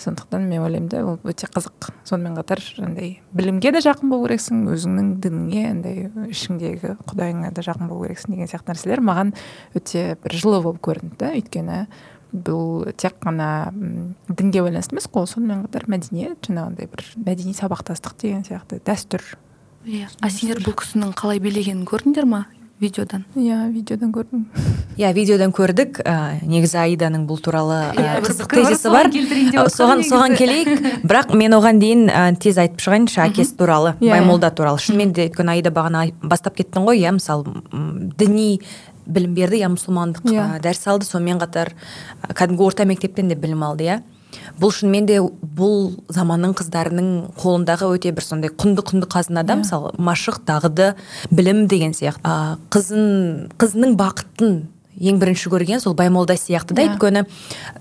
Сондықтан 0.00 0.46
мен 0.48 0.64
ойлаймын 0.64 0.88
да 0.88 1.02
ол 1.04 1.18
өте 1.28 1.48
қызық. 1.52 1.90
Сонымен 2.08 2.38
қатар 2.38 2.62
андай 2.80 3.18
білімге 3.36 3.72
де 3.76 3.82
жақын 3.84 4.10
болу 4.12 4.28
керексің 4.28 4.62
өзіңнің 4.72 5.10
дініңе 5.24 5.64
андай 5.68 6.06
ішіңдегі 6.32 6.94
құдайыңа 7.10 7.52
да 7.52 7.64
жақын 7.66 7.90
болу 7.90 8.08
керексің 8.08 8.36
деген 8.36 8.48
сияқты 8.48 8.72
нәрселер 8.72 9.04
маған 9.04 9.34
өте 9.76 10.16
бір 10.24 10.38
жылы 10.40 10.62
болып 10.64 10.80
көрінді 10.88 11.20
да. 11.20 11.34
Өйткені 11.36 11.82
бұл 12.32 12.90
тек 12.96 13.18
қана 13.22 13.70
дінге 14.28 14.62
байланысты 14.64 14.96
емес 14.96 15.08
қой 15.10 15.28
сонымен 15.30 15.66
қатар 15.66 15.88
мәдениет 15.90 16.48
жаңағындай 16.48 16.90
бір 16.90 17.04
мәдени 17.26 17.56
сабақтастық 17.56 18.16
деген 18.20 18.44
сияқты 18.46 18.80
дәстүр. 18.86 19.24
Иә 19.88 20.08
а 20.20 20.30
сендер 20.30 20.62
бұл 20.64 20.76
кісінің 20.80 21.14
қалай 21.16 21.40
билегенін 21.42 21.86
көрдіңдер 21.88 22.28
ма 22.28 22.46
видеодан? 22.80 23.24
Иә 23.36 23.68
видеодан 23.74 24.12
көрдім. 24.12 24.46
Иә 24.96 25.12
видеодан 25.12 25.52
көрдік. 25.52 26.00
Ә, 26.00 26.40
негізі 26.48 26.78
аиданың 26.80 27.26
бұл 27.28 27.40
туралы 27.44 27.76
ә, 27.92 27.96
Иә, 28.00 28.14
қызық 28.24 28.48
тезисі 28.54 28.92
бар 28.92 29.10
соған 29.68 30.02
соған 30.08 30.36
келейік. 30.38 30.70
Бірақ 31.08 31.34
мен 31.36 31.56
оған 31.58 31.80
дейін 31.82 32.06
ә, 32.08 32.24
тез 32.40 32.60
айтып 32.60 32.80
шығайыншы 32.80 33.20
әкесі 33.26 33.56
туралы 33.60 33.94
Иә, 34.00 34.14
баймолда 34.14 34.50
туралы. 34.56 34.80
Шынымен 34.80 35.12
де 35.12 35.28
өйткені 35.28 35.58
аида 35.58 35.72
бағана 35.76 36.06
бастап 36.22 36.56
кеттің 36.56 36.88
ғой 36.88 37.04
иә 37.04 37.12
мысалы 37.18 37.60
діни 38.16 38.62
білім 39.06 39.34
берді 39.34 39.60
иә 39.60 39.68
мұсылмандық 39.74 40.24
Иә. 40.30 40.58
ә, 40.58 40.62
дәріс 40.62 40.86
алды. 40.90 41.06
Сонымен 41.06 41.40
қатар 41.40 41.72
кәдімгі 42.34 42.66
орта 42.66 42.84
мектептен 42.84 43.28
де 43.28 43.34
білім 43.34 43.62
алды 43.64 43.84
иә. 43.84 44.00
Бұл 44.60 44.70
шынымен 44.70 45.06
де 45.06 45.18
бұл 45.20 45.96
заманның 46.08 46.52
қыздарының 46.58 47.08
қолындағы 47.40 47.88
өте 47.96 48.12
бір 48.14 48.22
сондай 48.22 48.50
құнды 48.50 48.84
құнды 48.86 49.08
қазына 49.10 49.42
да 49.44 49.56
мысалы 49.62 49.90
машық 49.98 50.44
дағды 50.46 50.94
білім 51.30 51.66
деген 51.66 51.92
сияқты. 51.92 52.20
А, 52.22 52.56
қызын 52.70 53.50
қызының 53.58 53.96
бақытын 53.98 54.60
ең 55.00 55.18
бірінші 55.18 55.50
көрген 55.50 55.80
сол 55.80 55.94
баймолда 55.94 56.34
сияқты 56.36 56.74
да. 56.74 56.82
Иә. 56.82 56.94
өйткені 56.94 57.24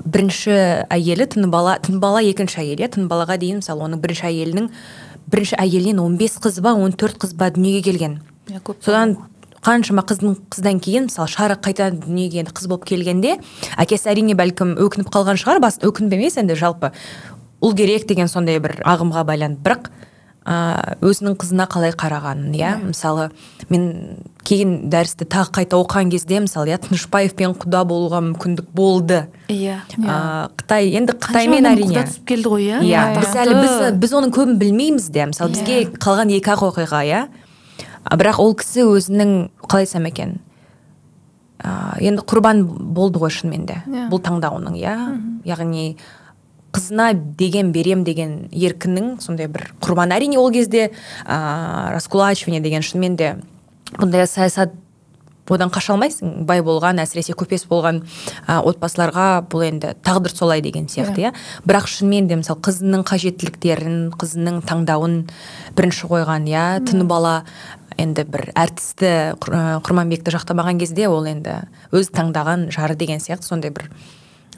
бірінші 0.06 0.56
әйелі 0.90 1.26
тынбала 1.36 1.78
тынбала 1.84 2.22
екінші 2.24 2.62
әйел 2.64 2.80
иә. 2.82 2.90
Тынбалаға 2.96 3.38
дейін 3.38 3.60
мысалы 3.62 3.84
оның 3.86 4.02
бірінші 4.02 4.26
әйелінің 4.30 4.70
бірінші 5.30 5.58
әйелінен 5.62 6.00
15 6.18 6.40
қыз 6.42 6.62
ба 6.66 6.74
14 6.74 7.20
қыз 7.22 7.36
ба 7.38 7.50
дүниеге 7.54 7.84
келген. 7.92 8.22
Иә, 8.50 8.62
көп 8.66 8.82
содан 8.82 9.18
қаншама 9.66 10.04
қыздың 10.08 10.38
қыздан 10.54 10.80
кейін 10.84 11.08
мысалы 11.10 11.28
шара 11.32 11.58
қайта 11.60 11.90
дүниеге 11.94 12.44
енді 12.44 12.54
қыз 12.56 12.70
болып 12.72 12.86
келгенде 12.90 13.38
әкесі 13.78 14.12
әрине 14.14 14.36
бәлкім 14.40 14.78
өкініп 14.80 15.12
қалған 15.14 15.40
шығар 15.42 15.62
бас 15.64 15.80
өкініп 15.84 16.16
емес 16.20 16.38
енді 16.40 16.56
жалпы 16.60 16.94
ұл 17.62 17.76
керек 17.76 18.08
деген 18.08 18.32
сондай 18.32 18.60
бір 18.64 18.80
ағымға 18.88 19.26
байланып 19.28 19.64
бірақ 19.66 19.90
ә, 20.48 20.96
өзінің 21.04 21.36
қызына 21.40 21.66
қалай 21.70 21.92
қарағанын 21.94 22.54
иә? 22.56 22.72
Мысалы 22.88 23.30
мен 23.70 23.90
кейін 24.48 24.90
дәрісті 24.90 25.28
тағы 25.30 25.52
қайта 25.60 25.78
оқыған 25.78 26.10
кезде 26.14 26.40
мысалы 26.46 26.72
иә 26.72 26.80
тынышбаевпен 26.86 27.54
құда 27.60 27.84
болуға 27.90 28.22
мүмкіндік 28.30 28.72
болды. 28.74 29.26
Иә. 29.52 29.82
Ә, 30.00 30.48
қытай 30.58 30.90
енді 30.98 31.18
қытаймен 31.20 31.68
әрине. 31.70 31.92
Құда 31.92 32.08
түсіп 32.08 32.26
келді 32.32 32.54
ғой 32.56 32.66
иә? 32.70 32.80
Иә 32.88 33.04
біз 33.20 33.36
әлі 33.44 33.60
біз 33.60 33.76
біз 34.00 34.16
оның 34.22 34.34
көбін 34.40 34.58
білмейміз 34.64 35.12
де. 35.14 35.28
Мысалы 35.30 35.54
бізге 35.54 35.84
Иә. 35.84 35.92
қалған 36.00 36.34
екі 36.40 36.56
ақ 36.56 36.66
оқиға 36.72 37.04
иә? 37.06 37.22
Бірақ 38.06 38.40
ол 38.40 38.56
кісі 38.58 38.86
өзінің 38.96 39.34
қалай 39.66 39.88
айтсам 39.88 40.08
екен? 40.10 40.40
Ә, 41.60 42.00
енді 42.00 42.24
құрбан 42.24 42.64
болды 42.96 43.20
ғой 43.20 43.34
шынымен 43.36 43.66
де. 43.68 43.82
Иә. 43.88 44.08
бұл 44.12 44.22
таңдауының 44.24 44.78
иә. 44.80 44.96
Яғни 45.46 45.98
қызына 46.72 47.14
деген 47.38 47.72
берем 47.74 48.04
деген 48.04 48.48
еркінің 48.52 49.18
сондай 49.22 49.50
бір 49.52 49.72
құрбаны. 49.82 50.16
Әрине 50.16 50.40
ол 50.40 50.52
кезде 50.52 50.92
ә, 51.26 51.92
раскулачивание 51.94 52.62
деген 52.62 52.86
шынымен 52.86 53.18
де 53.18 53.34
бұндай 53.98 54.28
саясат 54.28 54.74
одан 55.50 55.72
қаша 55.74 55.96
алмайсың? 55.96 56.44
Бай 56.46 56.62
болған 56.66 57.02
әсіресе 57.02 57.34
көпес 57.38 57.66
болған 57.70 58.04
ә, 58.46 58.60
отбасыларға 58.62 59.42
бұл 59.50 59.66
енді 59.66 59.96
тағдыр 60.06 60.36
солай 60.36 60.62
деген 60.62 60.86
сияқты 60.86 61.26
иә. 61.26 61.34
бірақ 61.66 61.90
шынымен 61.90 62.28
де 62.30 62.38
мысалы 62.38 62.62
қызының 62.62 63.04
қажеттіліктерін 63.10 63.98
қызының 64.14 64.62
таңдауын 64.70 65.24
бірінші 65.76 66.10
қойған 66.12 66.46
иә 66.50 66.66
түні 66.86 67.08
бала 67.10 67.44
енді 68.00 68.26
бір 68.30 68.50
әртісті 68.58 69.10
ә, 69.36 69.64
құрманбекті 69.86 70.34
жақтамаған 70.36 70.80
кезде 70.82 71.10
ол 71.12 71.28
енді 71.30 71.60
өз 71.96 72.12
таңдаған 72.16 72.70
жары 72.74 72.96
деген 73.00 73.22
сияқты 73.24 73.50
сондай 73.52 73.74
бір 73.76 73.90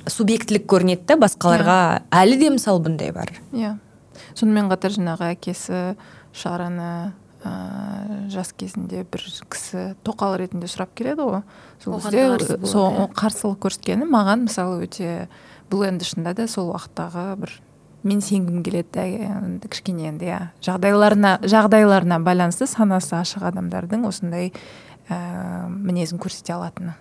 субъектілік 0.10 0.65
көрінеді 0.69 1.06
да 1.12 1.17
басқаларға. 1.21 1.80
Әлі 2.13 2.38
де 2.41 2.51
мысалы 2.54 2.82
бұндай 2.86 3.12
бар. 3.13 3.34
Иә. 3.54 3.75
Сонымен 4.38 4.69
қатар 4.71 4.93
жаңағы 4.95 5.32
әкесі 5.36 5.82
шараны 6.34 7.13
ә, 7.43 7.54
жас 8.34 8.54
кезінде 8.58 9.04
бір 9.04 9.25
кісі 9.51 9.91
тоқал 10.06 10.38
ретінде 10.41 10.69
сұрап 10.71 10.93
келеді 10.97 11.27
ғой. 11.27 11.41
Сол 11.84 11.99
кезде 12.01 12.62
сол 12.65 12.89
иә. 12.93 13.10
қарсылық 13.17 13.60
көрсеткені 13.65 14.08
маған 14.10 14.47
мысалы 14.47 14.86
өте 14.86 15.27
бұл 15.71 15.88
енді 15.88 16.08
шынында 16.08 16.36
да 16.41 16.47
сол 16.51 16.73
уақыттағы 16.73 17.25
бір 17.41 17.58
мен 18.04 18.22
сенгім 18.22 18.64
келеді 18.64 19.06
енді 19.28 19.70
кішкене 19.70 20.10
енді 20.10 20.30
иә 20.32 20.40
жағдайларына 20.66 21.38
жағдайларына 21.46 22.20
байланысты 22.26 22.68
санасы 22.70 23.16
ашық 23.20 23.46
адамдардың 23.52 24.08
осындай 24.10 24.52
ә, 25.10 25.70
мінезін 25.70 26.22
көрсете 26.22 26.56
алатыны. 26.56 26.96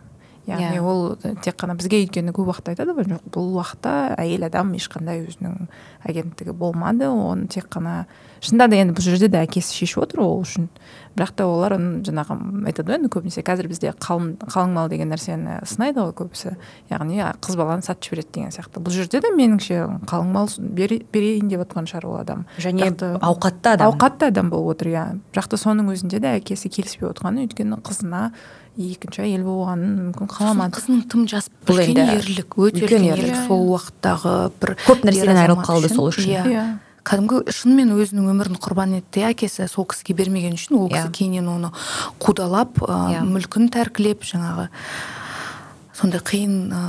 Яғни 0.48 0.79
Иә. 0.79 0.83
ол 0.83 1.16
тек 1.44 1.57
қана 1.61 1.76
бізге 1.76 2.00
өйткені 2.05 2.33
көп 2.33 2.48
уақытта 2.50 2.72
айтады 2.74 2.94
ғой 2.96 3.05
жоқ 3.11 3.26
бұл 3.35 3.53
уақытта 3.61 4.16
әйел 4.18 4.46
адам 4.48 4.72
ешқандай 4.74 5.20
өзінің 5.26 5.68
агенттігі 6.09 6.53
болмады 6.57 7.09
оны 7.12 7.46
тек 7.46 7.68
қана 7.68 8.07
шынында 8.40 8.68
да 8.72 8.76
енді 8.81 8.94
бұл 8.96 9.05
жерде 9.05 9.29
де 9.29 9.38
әкесі 9.44 9.74
шешіп 9.76 10.00
отыр 10.07 10.20
ол 10.24 10.40
үшін. 10.40 10.68
Бірақ 11.14 11.33
та 11.37 11.44
олар 11.44 11.74
оны 11.76 12.00
жаңағы 12.07 12.37
айтады 12.70 12.88
ғой 12.88 12.96
енді 13.00 13.11
көбінесе 13.12 13.42
қазір 13.44 13.68
бізде 13.68 13.92
қалың 14.00 14.38
қалың 14.48 14.72
мал 14.72 14.88
деген 14.88 15.11
нәрсені 15.12 15.59
сынайды 15.68 16.00
ғой 16.00 16.14
көбісі. 16.22 16.55
Яғни 16.88 17.20
қыз 17.44 17.57
баланы 17.61 17.83
сатып 17.85 18.09
жібереді 18.09 18.33
деген 18.33 18.55
сияқты. 18.55 18.81
Бұл 18.81 18.94
жерде 18.96 19.20
де 19.20 19.29
меніңше 19.35 20.07
қалың 20.09 20.33
мал 20.33 20.48
бере- 20.59 21.03
берейін 21.12 21.50
деп 21.53 21.66
отқан 21.66 21.85
шығар 21.90 22.07
ол 22.09 22.16
адам. 22.22 22.46
Және 22.59 22.88
ауқатты 23.20 23.74
адам. 23.74 23.90
ауқатты 23.92 24.31
адам 24.33 24.48
болып 24.50 24.76
отыр 24.79 24.88
иә. 24.88 25.05
Бірақ 25.35 25.48
та 25.50 25.57
соның 25.61 25.92
өзінде 25.92 26.20
де 26.20 26.33
әкесі 26.40 26.70
келіспей 26.72 27.11
отқаны 27.11 27.44
өйткені 27.44 27.83
қызына 27.83 28.31
екінші 28.78 29.22
әйел 29.26 29.42
болғанын 29.44 29.96
мүмкін 30.11 30.30
қаламады 30.30 30.78
қызының 30.78 31.02
тым 31.11 31.26
жас 31.30 31.48
Бұл 31.66 31.80
үлкен 31.80 31.90
енді 31.90 32.20
ерлік 32.20 32.54
өте 32.56 32.85
үлкен 32.87 33.09
ерлік. 33.11 33.37
сол 33.48 33.66
уақыттағы 33.74 34.35
бір 34.62 34.74
көп 34.87 35.04
нәрседен 35.09 35.40
айырылып 35.42 35.64
қалды 35.66 35.90
сол 35.94 36.09
үшін. 36.12 36.30
иә 36.30 36.44
иә 36.46 36.64
кәдімгі 37.04 37.40
шынымен 37.56 37.94
өзінің 37.96 38.28
өмірін 38.30 38.59
құрбан 38.61 38.92
етті 39.00 39.24
әкесі 39.30 39.66
сол 39.68 39.87
кісіге 39.88 40.14
бермеген 40.20 40.54
үшін 40.54 40.76
ол 40.78 40.88
кісі 40.92 41.09
Иә. 41.09 41.12
кейіннен 41.16 41.48
оны 41.48 41.70
қудалап 42.20 42.76
ә, 42.85 42.98
Иә. 43.16 43.22
мүлкін 43.24 43.70
тәркілеп 43.72 44.22
жаңағы 44.22 44.68
сондай 45.96 46.20
қиын 46.20 46.70
ә, 46.72 46.80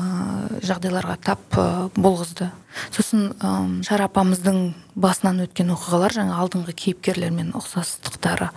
жағдайларға 0.67 1.15
тап 1.23 1.39
ә, 1.55 1.89
болғызды 1.95 2.51
сосын 2.91 3.31
ә, 3.39 3.83
шара 3.83 4.05
апамыздың 4.11 4.73
басынан 4.95 5.41
өткен 5.47 5.71
оқиғалар 5.75 6.11
жаңа 6.15 6.37
алдыңғы 6.43 6.75
кейіпкерлермен 6.75 7.51
ұқсастықтары 7.55 8.51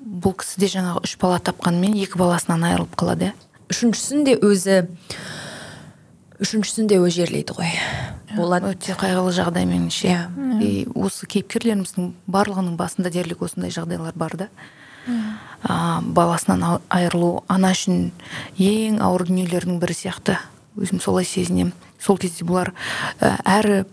бұл 0.00 0.34
кісі 0.40 0.60
де 0.62 0.68
жаңағы 0.72 1.04
үш 1.04 1.16
бала 1.20 1.38
тапқанымен 1.44 1.96
екі 2.00 2.18
баласынан 2.20 2.64
айырылып 2.70 2.96
қалады 2.96 3.30
иә? 3.30 3.34
Үшіншісін 3.70 4.24
де 4.24 4.36
өзі 4.40 4.78
үшіншісін 6.40 6.88
де 6.88 6.98
өзі 7.02 7.20
жерлейді 7.20 7.54
ғой. 7.58 7.74
Болады 8.36 8.72
өте 8.72 8.94
қайғылы 8.96 9.32
жағдай 9.36 9.66
меніңше 9.68 10.08
Иә. 10.08 10.20
и 10.62 10.86
осы 10.94 11.26
кейіпкерлеріміздің 11.26 12.12
барлығының 12.30 12.76
басында 12.78 13.10
дерлік 13.10 13.42
осындай 13.42 13.70
жағдайлар 13.74 14.14
бар 14.16 14.36
да. 14.36 14.48
А, 15.62 16.00
баласынан 16.00 16.80
айырылу 16.88 17.44
ана 17.48 17.72
үшін 17.74 18.10
ең 18.56 19.00
ауыр 19.04 19.26
дүниелердің 19.28 19.80
бірі 19.82 19.96
сияқты. 19.96 20.38
Өзім 20.78 21.00
солай 21.02 21.24
сезінемін. 21.28 21.74
Сол 21.98 22.16
кезде 22.16 22.46
бұлар 22.46 22.72
ә, 23.20 23.36
әрі 23.44 23.84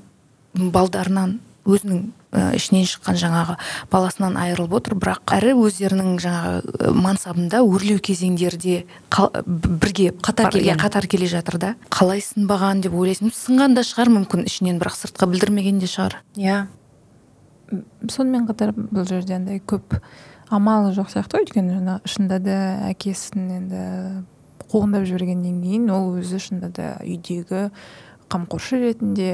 балдарынан 0.54 1.40
өзінің 1.66 2.12
ішінен 2.34 2.84
шыққан 2.90 3.16
жаңағы 3.22 3.56
баласынан 3.92 4.36
айырылып 4.38 4.74
отыр. 4.80 4.96
Бірақ 5.00 5.32
әрі 5.38 5.54
өздерінің 5.64 6.18
жаңағы 6.22 6.92
мансабында 6.94 7.62
өрлеу 7.64 8.02
кезеңдерде 8.04 8.82
қал- 9.10 9.32
бірге 9.48 10.12
Қатар 10.12 10.52
иә, 10.52 10.60
келген. 10.60 10.78
қатар 10.82 11.08
келе 11.08 11.28
жатыр 11.32 11.58
да. 11.58 11.76
Қалай 11.90 12.20
сынбаған 12.22 12.82
деп 12.84 12.94
ойлайсың. 12.94 13.32
Сынған 13.32 13.76
да 13.76 13.82
шығар 13.88 14.12
мүмкін 14.12 14.46
ішінен 14.46 14.80
бірақ 14.80 15.00
сыртқа 15.00 15.30
білдірмеген 15.32 15.80
де 15.80 15.88
шығар. 15.88 16.20
Иә. 16.36 16.68
Сонымен 18.12 18.46
қатар 18.48 18.72
бұл 18.76 19.08
жерде 19.08 19.36
андай 19.36 19.60
көп 19.60 19.98
амалы 20.50 20.94
жоқ 20.96 21.10
сияқты 21.12 21.40
ғой. 21.40 21.48
Өйткені 21.48 21.74
жаңа 21.80 21.96
шынында 22.08 22.38
да 22.44 22.58
әкесін 22.92 23.50
енді 23.58 23.82
қуғындап 24.72 25.04
жібергеннен 25.08 25.62
кейін 25.64 25.90
ол 25.92 26.14
өзі 26.20 26.40
шынында 26.44 26.70
да 26.76 26.88
үйдегі 27.04 27.70
қамқоршы 28.32 28.80
ретінде 28.84 29.34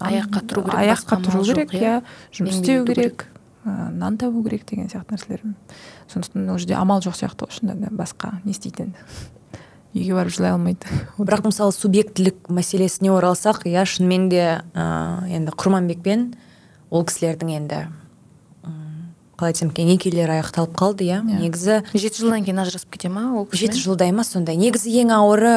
Аяққа 0.00 0.40
тұру 0.48 0.64
керек, 0.64 0.78
аяққа 0.80 1.18
тұру 1.26 1.44
керек 1.44 1.74
иә. 1.74 1.80
иә? 1.82 2.02
Жұмыс 2.32 2.58
істеу 2.60 2.84
керек 2.86 3.26
нан 3.64 4.16
табу 4.18 4.42
керек 4.42 4.64
деген 4.66 4.88
сияқты 4.90 5.14
нәрселер 5.14 5.42
сондықтан 6.10 6.48
ол 6.50 6.58
жерде 6.58 6.74
амал 6.74 7.00
жоқ 7.04 7.14
сияқты 7.14 7.46
ғой 7.46 7.54
шынында 7.54 7.90
да 7.90 7.94
басқа 7.94 8.32
не 8.44 8.50
істейді 8.56 8.88
енді 8.88 8.98
үйге 9.94 10.14
барып 10.16 10.32
жылай 10.34 10.54
алмайды. 10.56 10.88
Бірақ 11.18 11.44
мысалы 11.46 11.72
субъектілік 11.76 12.48
мәселесіне 12.48 13.12
оралсақ 13.14 13.66
иә 13.68 13.84
шынымен 13.86 14.28
де 14.32 14.62
ә, 14.74 15.28
енді 15.28 15.52
құрманбекпен 15.54 16.32
ол 16.90 17.04
кісілердің 17.06 17.52
енді 17.60 17.80
м, 18.64 19.12
қалай 19.36 19.52
айтсам 19.52 19.70
екен 19.70 19.86
некелері 19.92 20.40
аяқталып 20.40 20.74
қалды 20.74 21.06
иә? 21.06 21.20
Иә. 21.22 21.38
негізі 21.44 21.82
жеті 21.92 22.24
жылдан 22.24 22.42
кейін 22.48 22.64
ажырасып 22.64 22.96
кете 22.96 23.12
ма 23.12 23.28
ол 23.36 23.48
жеті 23.52 23.78
жылдай 23.78 24.10
ма 24.16 24.24
сондай? 24.24 24.56
Негізі 24.56 24.90
ең 25.04 25.12
ауыры 25.14 25.54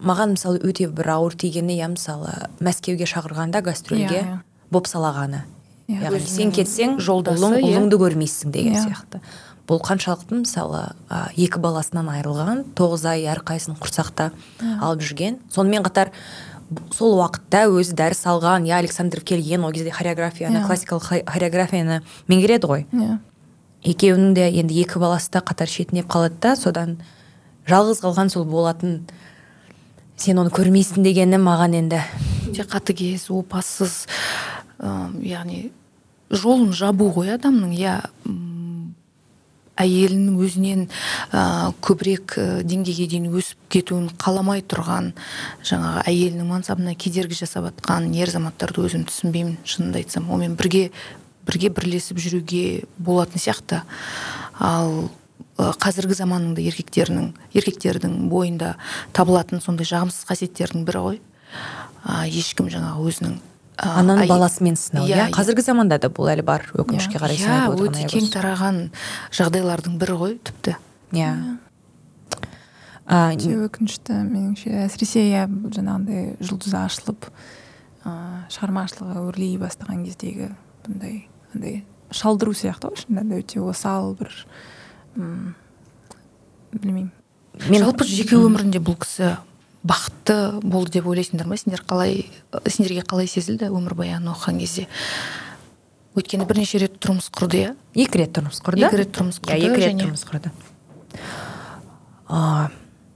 маған 0.00 0.34
мысалы 0.36 0.60
өте 0.64 0.88
бір 0.88 1.08
ауыр 1.16 1.34
тигені 1.36 1.76
иә 1.78 1.88
мысалы 1.94 2.32
мәскеуге 2.60 3.06
шақырғанда 3.10 3.62
гастрольге 3.62 4.20
Иә, 4.20 4.24
иә. 4.24 4.38
бопсалағаны 4.70 5.42
Иә, 5.90 6.02
яғни 6.06 6.26
сен 6.26 6.52
кетсең 6.54 6.98
жолдасы, 7.02 7.40
ұлың 7.42 7.56
ұлыңды 7.66 7.98
көрмейсің 7.98 8.52
деген 8.54 8.76
сияқты. 8.78 9.20
Бұл 9.66 9.80
қаншалықты 9.82 10.38
мысалы 10.44 10.84
а, 11.08 11.28
екі 11.36 11.58
баласынан 11.62 12.08
айырылған 12.14 12.64
тоғыз 12.78 13.04
ай 13.10 13.24
әрқайсысын 13.30 13.76
құрсақта 13.78 14.30
алып 14.82 15.02
жүрген. 15.02 15.36
Сонымен 15.50 15.82
қатар 15.86 16.10
сол 16.94 17.16
уақытта 17.18 17.64
өзі 17.70 17.94
дәріс 17.98 18.22
алған 18.30 18.66
иә 18.70 18.78
александров 18.78 19.24
келген 19.26 19.64
ол 19.66 19.72
кезде 19.74 19.90
хореографияны 19.90 20.62
классикалық 20.66 21.02
хо- 21.06 21.24
хореографияны 21.26 22.00
меңгереді 22.30 22.66
ғой. 22.70 22.86
Иә. 22.94 23.18
Екеуінің 23.82 24.34
де 24.34 24.48
енді 24.60 24.74
екі 24.82 24.98
баласы 25.02 25.30
да 25.32 25.40
қатар 25.40 25.66
шетінеп 25.70 26.06
қалады 26.10 26.38
да 26.40 26.54
содан 26.56 26.98
жалғыз 27.66 28.02
қалған 28.02 28.28
сол 28.30 28.44
болатын 28.44 29.06
сен 30.20 30.40
оны 30.42 30.52
көрмейсің 30.52 31.04
дегені 31.04 31.40
маған 31.40 31.78
енді. 31.78 32.00
Өте 32.50 32.66
қатыгез 32.68 33.28
опасыз 33.32 34.04
ы, 34.78 34.90
яғни 35.24 35.70
жолын 36.30 36.74
жабу 36.76 37.08
ғой 37.14 37.34
адамның 37.38 37.72
иә. 37.78 37.96
Әйелінің 39.80 40.34
өзінен 40.44 40.82
ә, 41.32 41.70
көбірек 41.80 42.34
деңгейге 42.68 43.06
дейін 43.14 43.30
өсіп 43.32 43.62
кетуін 43.72 44.10
қаламай 44.20 44.60
тұрған 44.60 45.14
жаңағы 45.64 46.02
әйелінің 46.10 46.50
мансабына 46.50 46.92
кедергі 47.00 47.38
жасап 47.38 47.70
жатқан 47.70 48.10
ер 48.12 48.28
азаматтарды 48.28 48.84
өзім 48.84 49.06
түсінбеймін 49.08 49.56
шынымды 49.64 50.02
айтсам. 50.02 50.28
Онымен 50.28 50.58
бірге 50.60 50.90
бірге 51.48 51.72
бірлесіп 51.72 52.20
жүруге 52.20 52.84
болатын 52.98 53.40
сияқты. 53.40 53.80
Ал 54.60 55.08
қазіргі 55.82 56.16
заманның 56.18 56.56
да 56.56 56.64
еркектерінің 56.64 57.30
еркектердің 57.56 58.16
бойында 58.30 58.74
табылатын 59.16 59.62
сондай 59.64 59.88
жағымсыз 59.88 60.26
қасиеттердің 60.28 60.84
бірі 60.88 61.04
ғой. 61.06 61.20
Ә, 62.04 62.24
ешкім 62.30 62.70
жаңағы 62.72 63.06
өзінің 63.10 63.34
ә, 63.76 63.88
ананың 64.00 64.30
баласымен 64.30 64.76
сынау 64.78 65.08
иә 65.08 65.26
Иә, 65.26 65.30
қазіргі 65.34 65.64
заманда 65.66 65.98
да 66.00 66.08
бұл 66.12 66.30
әлі 66.32 66.44
бар 66.46 66.64
өкінішке 66.72 67.20
қарай 67.20 67.36
иә 67.36 67.50
айтып 67.50 67.74
отырған 67.74 67.98
өте 67.98 68.06
кең 68.12 68.30
тараған 68.32 68.78
жағдайлардың 69.36 69.98
бірі 70.00 70.16
ғой 70.22 70.36
тіпті. 70.48 70.76
Иә. 71.12 71.32
Өкінішті 73.10 74.20
меніңше. 74.30 74.72
Әсіресе 74.86 75.26
иә 75.26 75.46
жаңағындай 75.50 76.36
жұлдызы 76.38 76.78
ашылып 76.78 77.26
ыыы 78.06 78.44
шығармашылығы 78.54 79.24
өрлей 79.28 79.56
бастаған 79.60 80.04
кездегі 80.06 80.52
бұндай 80.86 81.24
андай 81.54 81.82
шалдыру 82.14 82.54
сияқты 82.56 82.90
ғой 82.90 83.02
шынында 83.02 83.26
да 83.34 83.40
өте 83.42 83.60
осал 83.62 84.14
бір 84.18 84.32
м. 85.16 85.54
Білмеймін. 86.72 87.10
Мен 87.68 87.82
жалпы 87.84 88.04
жеке 88.06 88.36
өмірінде 88.38 88.80
бұл 88.82 88.96
кісі 89.02 89.36
бақытты 89.86 90.60
болды 90.62 90.98
деп 90.98 91.08
ойлайсыңдар 91.10 91.48
ма? 91.50 91.56
Сендер 91.58 91.82
қалай 91.88 92.26
сендерге 92.66 93.02
қалай 93.02 93.26
сезілді 93.30 93.70
өмірбаянын 93.72 94.30
оқыған 94.34 94.60
кезде? 94.60 94.86
Өйткені 96.18 96.46
бірнеше 96.46 96.78
рет 96.82 96.98
тұрмыс 97.02 97.30
құрды 97.34 97.58
иә? 97.60 97.72
Екі 97.94 98.22
рет 98.22 98.34
тұрмыс 98.36 98.60
құрды. 98.64 98.86
Екі 98.86 99.00
рет 99.00 99.12
тұрмыс 99.16 99.40
иә 99.40 99.46
құрды 99.46 99.68
екі 99.70 99.80
рет 99.82 99.98
тұрмыс 100.02 100.24
құрды. 100.28 100.52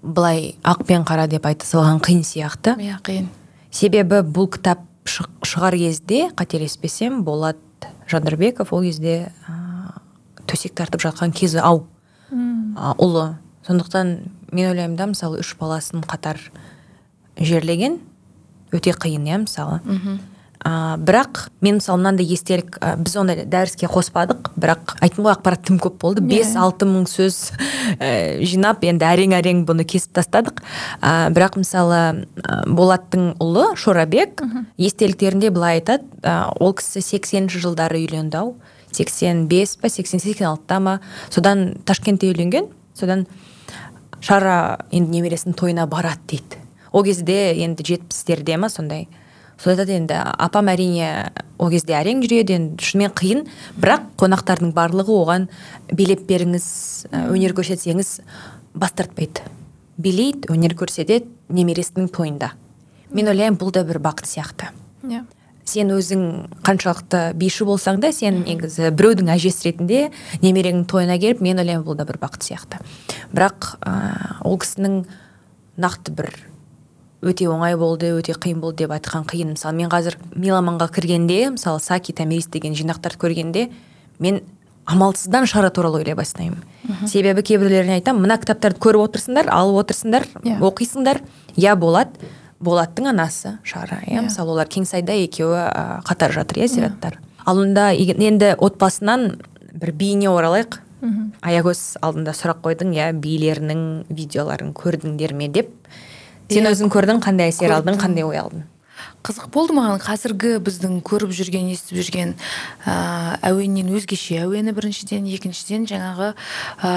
Былай 0.03 0.55
ақ 0.63 0.85
пен 0.87 1.05
қара 1.07 1.29
деп 1.31 1.47
айта 1.47 1.67
салған 1.67 2.01
қиын 2.05 2.25
сияқты. 2.27 2.77
Иә 2.79 2.99
қиын. 3.07 3.29
Себебі 3.71 4.23
бұл 4.23 4.51
кітап 4.53 4.85
шығар 5.05 5.77
кезде 5.79 6.29
қателеспесем 6.37 7.23
болат 7.25 7.59
жандарбеков 8.09 8.73
ол 8.73 8.83
кезде 8.83 9.33
төсек 10.47 10.75
тартып 10.75 11.05
жатқан 11.05 11.33
кезі 11.33 11.63
ау. 11.63 11.87
А, 12.31 12.95
ұлы. 12.99 13.35
Сондықтан 13.67 14.17
мен 14.53 14.71
ойлаймын 14.71 14.97
да 14.97 15.07
мысалы 15.07 15.41
үш 15.41 15.55
баласын 15.59 16.05
қатар 16.05 16.41
жерлеген 17.39 18.01
өте 18.75 18.93
қиын 18.93 19.27
иә 19.29 19.43
мысалы. 19.47 19.81
А, 20.65 20.97
бірақ 20.97 21.51
мен 21.61 21.77
мысалы 21.77 22.01
мынандай 22.01 22.25
естелік 22.25 22.79
а, 22.81 22.95
біз 22.97 23.17
оны 23.21 23.35
дәріске 23.45 23.85
қоспадық 23.85 24.55
бірақ 24.57 24.95
айттым 25.05 25.27
ғой 25.27 25.35
ақпарат 25.35 25.67
тым 25.69 25.77
көп 25.77 25.99
болды. 26.01 26.23
Бес 26.25 26.55
алты 26.57 26.89
мың 26.89 27.05
сөз 27.11 27.53
ә, 27.99 28.41
жинап 28.41 28.85
енді 28.89 29.05
әрең 29.05 29.37
әрең 29.37 29.65
бұны 29.69 29.85
кесіп 29.85 30.17
тастадық. 30.17 30.63
А, 31.03 31.29
бірақ 31.35 31.59
мысалы 31.61 32.01
а, 32.01 32.63
болаттың 32.65 33.35
ұлы 33.45 33.75
шорабек 33.77 34.41
естеліктерінде 34.79 35.53
былай 35.53 35.83
айтады 35.83 36.09
ол 36.57 36.73
кісі 36.73 37.05
сексенінші 37.05 37.61
жылдары 37.61 38.01
үйленді 38.01 38.41
ау. 38.41 38.55
Сексен 38.95 39.47
бес 39.51 39.77
па 39.77 39.91
сексен 39.91 40.23
сексен 40.23 40.49
алтыда 40.53 40.81
ма? 40.81 41.01
Содан 41.31 41.75
ташкентте 41.85 42.31
үйленген 42.31 42.71
содан 42.95 43.27
шара 44.25 44.79
енді 44.91 45.19
немересінің 45.19 45.57
тойына 45.59 45.87
барады 45.91 46.23
дейді. 46.31 46.63
Ол 46.93 47.05
кезде 47.05 47.53
енді 47.65 47.85
жетпістерде 47.85 48.57
ма 48.57 48.71
сондай. 48.71 49.09
Сол 49.59 49.75
айтады 49.75 49.95
енді 49.99 50.17
апам 50.17 50.71
әрине 50.73 51.31
ол 51.59 51.71
кезде 51.71 51.95
әрең 51.99 52.23
жүреді 52.25 52.57
енді 52.57 52.85
шынымен 52.85 53.15
қиын. 53.19 53.45
Бірақ 53.79 54.09
қонақтардың 54.21 54.73
барлығы 54.75 55.15
оған 55.15 55.49
билеп 55.93 56.25
беріңіз 56.29 56.67
өнер 57.31 57.55
көрсетсеңіз 57.55 58.19
бас 58.75 58.95
тартпайды. 58.97 59.45
Билейді 59.99 60.51
өнер 60.55 60.75
көрсетеді 60.79 61.31
немересінің 61.55 62.11
тойында. 62.15 62.55
Мен 63.15 63.31
ойлаймын 63.31 63.59
бұл 63.61 63.71
да 63.75 63.85
бір 63.87 64.01
бақыт 64.03 64.27
сияқты. 64.27 64.73
Иә. 65.07 65.23
Сен 65.65 65.91
өзің 65.95 66.25
қаншалықты 66.67 67.33
биші 67.41 67.67
болсаң 67.69 68.01
да 68.03 68.13
сен 68.13 68.43
негізі 68.45 68.91
біреудің 68.95 69.31
әжесі 69.35 69.71
ретінде 69.71 70.01
немереңнің 70.43 70.87
тойына 70.91 71.19
келіп 71.21 71.41
мен 71.45 71.61
ойлаймын 71.63 71.85
бұл 71.87 71.97
да 71.99 72.05
бір 72.09 72.19
бақыт 72.23 72.45
сияқты. 72.47 72.81
Бірақ 73.33 73.77
ә, 73.81 73.95
ол 74.45 74.59
кісінің 74.61 75.05
нақты 75.81 76.15
бір 76.15 76.29
өте 77.25 77.49
оңай 77.49 77.77
болды 77.81 78.13
өте 78.13 78.37
қиын 78.37 78.61
болды 78.61 78.85
деп 78.85 78.93
айтқан 78.93 79.25
қиын. 79.25 79.55
Мысалы 79.57 79.79
мен 79.81 79.89
қазір 79.93 80.19
меломанға 80.37 80.91
кіргенде 80.93 81.49
мысалы 81.57 81.81
саки 81.81 82.13
томирис 82.13 82.51
деген 82.53 82.77
жинақтарды 82.77 83.17
көргенде 83.17 83.71
мен 84.21 84.43
амалсыздан 84.85 85.47
шара 85.49 85.71
туралы 85.71 86.03
ойлай 86.03 86.15
бастаймын. 86.15 86.61
Себебі 87.09 87.41
кейбіреулеріне 87.41 87.97
айтамын 87.97 88.27
мына 88.27 88.37
кітаптарды 88.43 88.77
көріп 88.85 89.07
отырсыңдар 89.09 89.49
алып 89.49 89.81
отырсыңдар 89.87 90.27
Иә. 90.45 90.59
оқисыңдар 90.61 91.23
иә 91.57 91.73
болады 91.81 92.13
болаттың 92.61 93.11
анасы 93.11 93.59
шара 93.65 94.03
иә 94.07 94.23
мысалы 94.27 94.55
олар 94.55 94.69
кеңсайда 94.71 95.17
екеуі 95.25 95.67
қатар 96.07 96.33
жатыр 96.33 96.63
иә 96.63 96.69
зираттар 96.69 97.19
ал 97.45 97.61
онда 97.61 97.91
енді 97.93 98.55
отбасынан 98.59 99.35
бір 99.75 99.93
биіне 99.93 100.31
оралайық. 100.33 100.81
Аягөз 101.45 101.81
алдында 102.05 102.33
сұрақ 102.33 102.63
қойдың 102.65 102.95
иә 102.97 103.11
билерінің 103.21 103.81
видеоларын 104.09 104.71
көрдіңдер 104.77 105.35
ме 105.37 105.51
деп. 105.53 105.73
Сен 106.49 106.65
Иә, 106.65 106.73
өзің 106.73 106.93
көрдің 106.93 107.21
қандай 107.25 107.53
әсер 107.53 107.75
алдың 107.75 107.99
қандай 108.01 108.25
ой 108.25 108.39
алдың? 108.41 108.63
Қызық 109.25 109.49
болды 109.55 109.73
маған. 109.77 110.03
Қазіргі 110.05 110.59
біздің 110.65 110.99
көріп 111.07 111.33
жүрген 111.33 111.71
естіп 111.73 111.97
жүрген 111.97 112.35
ә, 112.85 112.95
әуеннен 113.49 113.89
өзгеше 113.97 114.43
әуені 114.43 114.75
біріншіден 114.77 115.25
екіншіден 115.33 115.87
жаңағы 115.89 116.29
ә, 116.85 116.93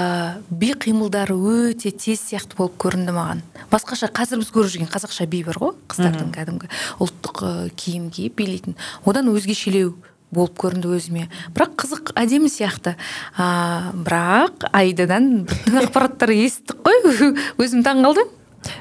би 0.50 0.74
қимылдары 0.76 1.38
өте 1.38 1.90
тез 1.90 2.20
сияқты 2.26 2.58
болып 2.58 2.76
көрінді 2.84 3.16
маған. 3.16 3.40
Басқаша 3.72 4.10
қазір 4.12 4.42
біз 4.42 4.52
көріп 4.52 4.74
жүрген 4.74 4.92
қазақша 4.92 5.24
би 5.30 5.40
бар 5.46 5.56
ғой 5.62 5.74
қыздардың 5.88 6.30
кәдімгі 6.36 6.70
ұлттық 7.00 7.42
ә, 7.48 7.52
киім 7.80 8.10
киіп 8.12 8.36
билейтін. 8.42 8.76
Одан 9.08 9.32
өзгешелеу 9.32 9.96
болып 10.28 10.58
көрінді 10.60 10.92
өзіме. 10.92 11.30
Бірақ 11.56 11.78
қызық 11.80 12.12
әдемі 12.20 12.52
сияқты. 12.52 12.98
А, 13.40 13.94
бірақ 13.96 14.68
айдадан 14.76 15.46
тың 15.48 15.80
ақпараттар 15.86 16.34
естідік 16.36 16.84
қой. 16.84 17.32
Өзім 17.64 17.86
таңқалдым 17.86 18.36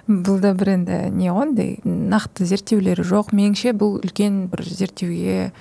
бұл 0.08 0.40
да 0.40 0.54
бір 0.58 0.74
енді 0.78 1.00
не 1.12 1.28
ғой 1.32 1.50
андай 1.50 1.72
нақты 1.84 2.48
зерттеулері 2.48 3.04
жоқ. 3.08 3.34
Меніңше 3.36 3.74
бұл 3.76 3.98
үлкен 4.00 4.46
бір 4.52 4.64
зерттеуге 4.64 5.52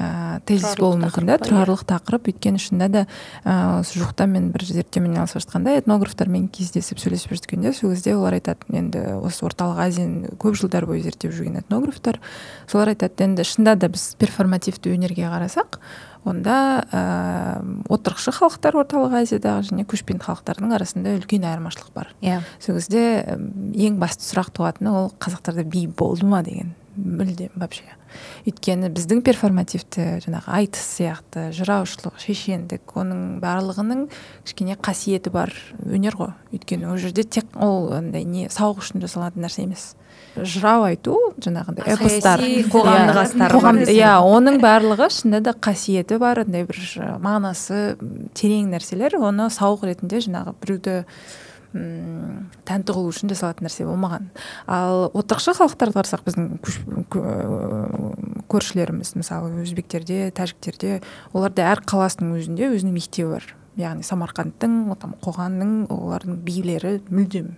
ә, 0.00 0.40
тезис 0.48 0.76
болуы 0.80 0.98
мүмкін 1.04 1.28
да 1.28 1.36
па, 1.38 1.46
тұрарлық 1.46 1.84
тақырып. 1.88 2.30
Өйткені 2.32 2.60
шынында 2.62 2.88
да 2.88 3.02
ә, 3.44 3.80
осы 3.80 4.00
жуықта 4.00 4.26
мен 4.30 4.50
бір 4.54 4.64
зерттеумен 4.64 5.14
айналысып 5.14 5.44
жатқанда 5.44 5.76
этнографтармен 5.82 6.48
кездесіп 6.48 7.02
сөйлесіп 7.02 7.36
жүргенде 7.36 7.74
сол 7.76 7.92
кезде 7.94 8.16
олар 8.16 8.38
айтады 8.38 8.64
енді 8.72 9.04
осы 9.20 9.44
орталық 9.48 9.82
азияны 9.86 10.34
көп 10.40 10.56
жылдар 10.60 10.88
бойы 10.88 11.04
зерттеп 11.04 11.34
жүрген 11.36 11.60
этнографтар 11.60 12.20
солар 12.70 12.94
айтады 12.94 13.28
енді 13.28 13.44
шынында 13.44 13.76
да 13.84 13.92
біз 13.92 14.14
перформативті 14.20 14.94
өнерге 14.96 15.28
қарасақ 15.28 15.80
онда 16.24 16.84
ә, 16.92 17.02
отырықшы 17.88 18.32
халықтар 18.36 18.76
орталық 18.82 19.16
азиядағы 19.22 19.70
және 19.70 19.86
көшпенді 19.88 20.26
халықтардың 20.26 20.74
арасында 20.76 21.14
үлкен 21.16 21.46
айырмашылық 21.48 21.94
бар. 21.96 22.10
Иә. 22.20 22.42
Сол 22.60 22.76
кезде 22.76 23.24
ең 23.72 23.96
басты 24.02 24.26
сұрақ 24.28 24.52
туатыны 24.52 24.92
ол 24.92 25.08
қазақтарда 25.16 25.64
би 25.64 25.86
болды 25.86 26.28
ма? 26.28 26.42
деген 26.44 26.74
мүлдем 26.96 27.56
вообще. 27.56 27.88
Өйткені 28.48 28.90
біздің 28.94 29.22
перформативті 29.26 30.06
жаңағы 30.24 30.52
айтыс 30.58 30.84
сияқты 30.96 31.46
жыраушылық 31.56 32.18
шешендік 32.22 32.94
оның 32.98 33.40
барлығының 33.42 34.06
кішкене 34.46 34.76
қасиеті 34.80 35.32
бар 35.34 35.54
өнер 35.84 36.18
ғой. 36.18 36.34
Өйткені 36.54 36.90
ол 36.90 37.00
жерде 37.00 37.24
тек 37.24 37.50
ол 37.56 37.92
андай 37.96 38.24
не 38.24 38.48
сауық 38.52 38.84
үшін 38.84 39.04
жасалатын 39.04 39.46
нәрсе 39.46 39.64
емес. 39.66 39.92
Жырау 40.36 40.84
айту 40.86 41.16
жаңағындай 41.42 41.94
эпостар. 41.96 42.42
Саяси, 42.42 42.68
қоғамдық 42.70 43.90
Иә, 43.90 43.96
иә 43.96 44.12
оның 44.22 44.60
барлығы 44.62 45.08
шынында 45.10 45.40
да 45.50 45.54
қасиеті 45.58 46.20
бар 46.22 46.44
андай 46.44 46.66
бір 46.68 46.78
мағынасы 47.22 47.96
терең 48.38 48.70
нәрселер. 48.74 49.18
Оны 49.18 49.48
сауық 49.50 49.88
ретінде 49.90 50.22
жаңағы 50.22 50.54
біреуді 50.62 50.96
м, 51.74 52.50
тәнті 52.66 52.94
қылу 52.96 53.10
үшін 53.12 53.30
жасалатын 53.32 53.66
нәрсе 53.68 53.86
болмаған 53.88 54.28
ал 54.66 55.06
отырықшы 55.14 55.54
халықтарды 55.58 55.96
қарасақ 55.98 56.24
біздің 56.26 56.48
кө- 57.12 57.24
көршілеріміз 58.50 59.14
мысалы 59.20 59.52
өзбектерде 59.62 60.30
тәжіктерде 60.34 61.00
оларда 61.32 61.68
әр 61.72 61.82
қаласының 61.86 62.36
өзінде 62.40 62.70
өзінің 62.74 62.96
мектебі 62.96 63.34
бар. 63.36 63.48
Яғни 63.78 64.02
самарқандтың 64.04 64.78
там 65.00 65.14
қоғанның 65.22 65.86
олардың 65.94 66.40
билері 66.44 66.96
мүлдем 67.08 67.52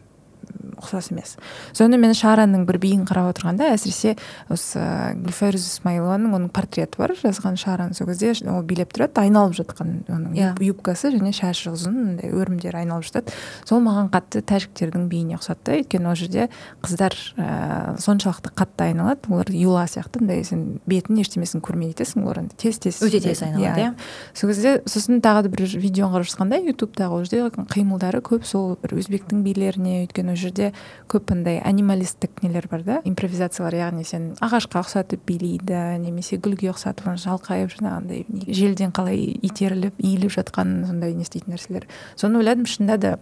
ұқсас 0.83 1.11
емес. 1.13 1.37
Соны 1.73 1.97
мен 2.03 2.13
шараның 2.19 2.67
бір 2.69 2.79
биін 2.83 3.05
қарап 3.09 3.31
отырғанда 3.33 3.71
әсіресе 3.73 4.17
осы 4.53 4.83
гүлфайрус 5.23 5.65
исмаилованың 5.79 6.35
оның 6.37 6.51
портреті 6.55 6.99
бар 6.99 7.15
жазған 7.19 7.57
шараны 7.61 7.95
сол 7.95 8.09
кезде 8.11 8.33
ол 8.51 8.63
билеп 8.67 8.93
тұрады 8.97 9.23
айналып 9.23 9.55
жатқан 9.61 9.93
оның 10.11 10.35
Иә. 10.37 10.51
юб- 10.59 10.63
юбкасы 10.83 11.13
және 11.15 11.33
шашы 11.37 11.71
ұзын 11.73 12.21
өрімдері 12.27 12.83
айналып 12.83 13.07
жатады. 13.09 13.33
Сол 13.69 13.81
маған 13.85 14.11
қатты 14.13 14.43
тәжіктердің 14.43 15.09
биіне 15.09 15.37
ұқсатты. 15.39 15.79
Өйткені 15.83 16.09
ол 16.11 16.17
жерде 16.19 16.49
қыздар 16.83 17.15
ә, 17.39 17.97
соншалықты 18.01 18.53
қатты 18.57 18.89
айналады. 18.91 19.29
Олар 19.31 19.51
юла 19.51 19.85
сияқты 19.87 20.21
андай 20.23 20.43
сен 20.45 20.81
бетін 20.87 21.21
ештемесін 21.23 21.61
көрмей 21.63 21.93
кетесің 21.95 22.25
олар 22.25 22.43
тез 22.57 22.79
тез 22.83 23.01
Өте 23.03 23.21
тез 23.21 23.43
айналады, 23.43 23.81
иә. 23.81 23.95
сол 24.35 24.51
кезде 24.51 24.83
сосын 24.87 25.21
тағы 25.23 25.43
да 25.47 25.49
бір 25.53 25.65
видеоны 25.79 26.17
қарап 26.17 26.29
жатқанда 26.29 26.61
ютубтағы 26.73 27.11
ол 27.13 27.25
жерде 27.25 27.51
қимылдары 27.73 28.21
көп. 28.23 28.45
Сол 28.45 28.77
бір 28.83 28.97
өзбектің 28.99 29.43
билеріне 29.45 30.07
өйткені 30.07 30.31
ол 30.33 30.37
жерде 30.37 30.72
көп 31.11 31.33
андай 31.35 31.61
анималистік 31.65 32.43
нелер 32.43 32.69
бар 32.71 32.85
да? 32.87 33.01
Импровизациялар 33.09 33.77
яғни 33.79 34.07
сен 34.09 34.33
ағашқа 34.43 34.83
ұқсатып 34.85 35.25
билейді 35.29 35.99
немесе 36.03 36.39
гүлге 36.43 36.73
ұқсатып 36.73 37.13
жалқайып 37.23 37.75
жаңағындай 37.77 38.25
желден 38.49 38.95
қалай 38.97 39.25
итеріліп 39.43 40.01
иіліп 40.01 40.35
жатқан 40.39 40.83
сондай 40.89 41.15
не 41.15 41.27
істейтін 41.27 41.57
нәрселер. 41.57 41.89
Соны 42.17 42.43
ойладым 42.43 42.67
шынында 42.67 42.99
да 42.99 43.17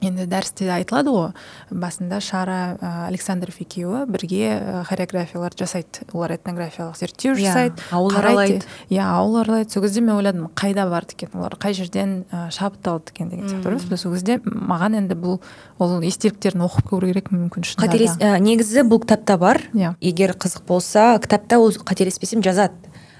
енді 0.00 0.26
дәрісте 0.30 0.68
айтылады 0.70 1.10
ғой. 1.10 1.30
Басында 1.70 2.20
шара 2.22 2.76
ә, 2.80 2.90
александров 3.08 3.56
екеуі 3.58 4.04
бірге 4.06 4.84
хореографиялар 4.88 5.52
жасайды. 5.58 6.04
Олар 6.12 6.36
этнографиялық 6.36 6.96
зерттеу 6.98 7.34
Иә, 7.34 7.48
жасайды. 7.48 7.82
ауыл 7.90 8.10
қарайды. 8.12 8.22
аралайды. 8.22 8.66
иә 8.90 9.02
ауыл 9.04 9.36
аралайды. 9.42 9.70
Сол 9.72 9.82
кезде 9.82 10.00
мен 10.00 10.16
ойладым 10.16 10.48
қайда 10.54 10.88
барды 10.90 11.14
екен? 11.18 11.30
Олар 11.34 11.56
қай 11.58 11.74
жерден 11.74 12.24
ә, 12.30 12.50
шабыт 12.50 12.86
алды 12.86 13.10
екен 13.12 13.28
деген 13.28 13.48
сияқты 13.48 13.90
ба? 13.90 13.96
сол 13.96 14.14
кезде 14.14 14.38
маған 14.44 14.96
енді 15.02 15.14
бұл 15.18 15.40
ол 15.78 16.00
естеліктерін 16.02 16.62
оқып 16.68 16.92
көру 16.94 17.10
керек 17.10 17.32
мүмкін 17.34 17.64
шынында 17.66 17.88
қателес 17.90 18.18
ә, 18.22 18.38
негізі 18.38 18.86
бұл 18.86 19.02
кітапта 19.02 19.36
бар. 19.38 19.62
Иә. 19.74 19.96
егер 20.00 20.32
қызық 20.38 20.62
болса 20.66 21.18
кітапта 21.18 21.58
ол 21.58 21.70
қателеспесем 21.72 22.42
жазады. 22.42 22.74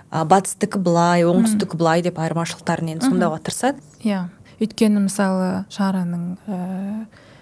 Батыстікі 0.08 0.78
былай 0.80 1.20
оңтүстікі 1.28 1.76
былай 1.76 2.00
деп 2.00 2.16
айырмашылықтарын 2.16 2.94
енді 2.94 3.04
сомдауға 3.10 3.42
тырысады 3.44 3.76
иә. 4.00 4.22
Өйткені 4.62 5.04
мысалы 5.06 5.48
шараның 5.72 6.24
ә, 6.48 6.58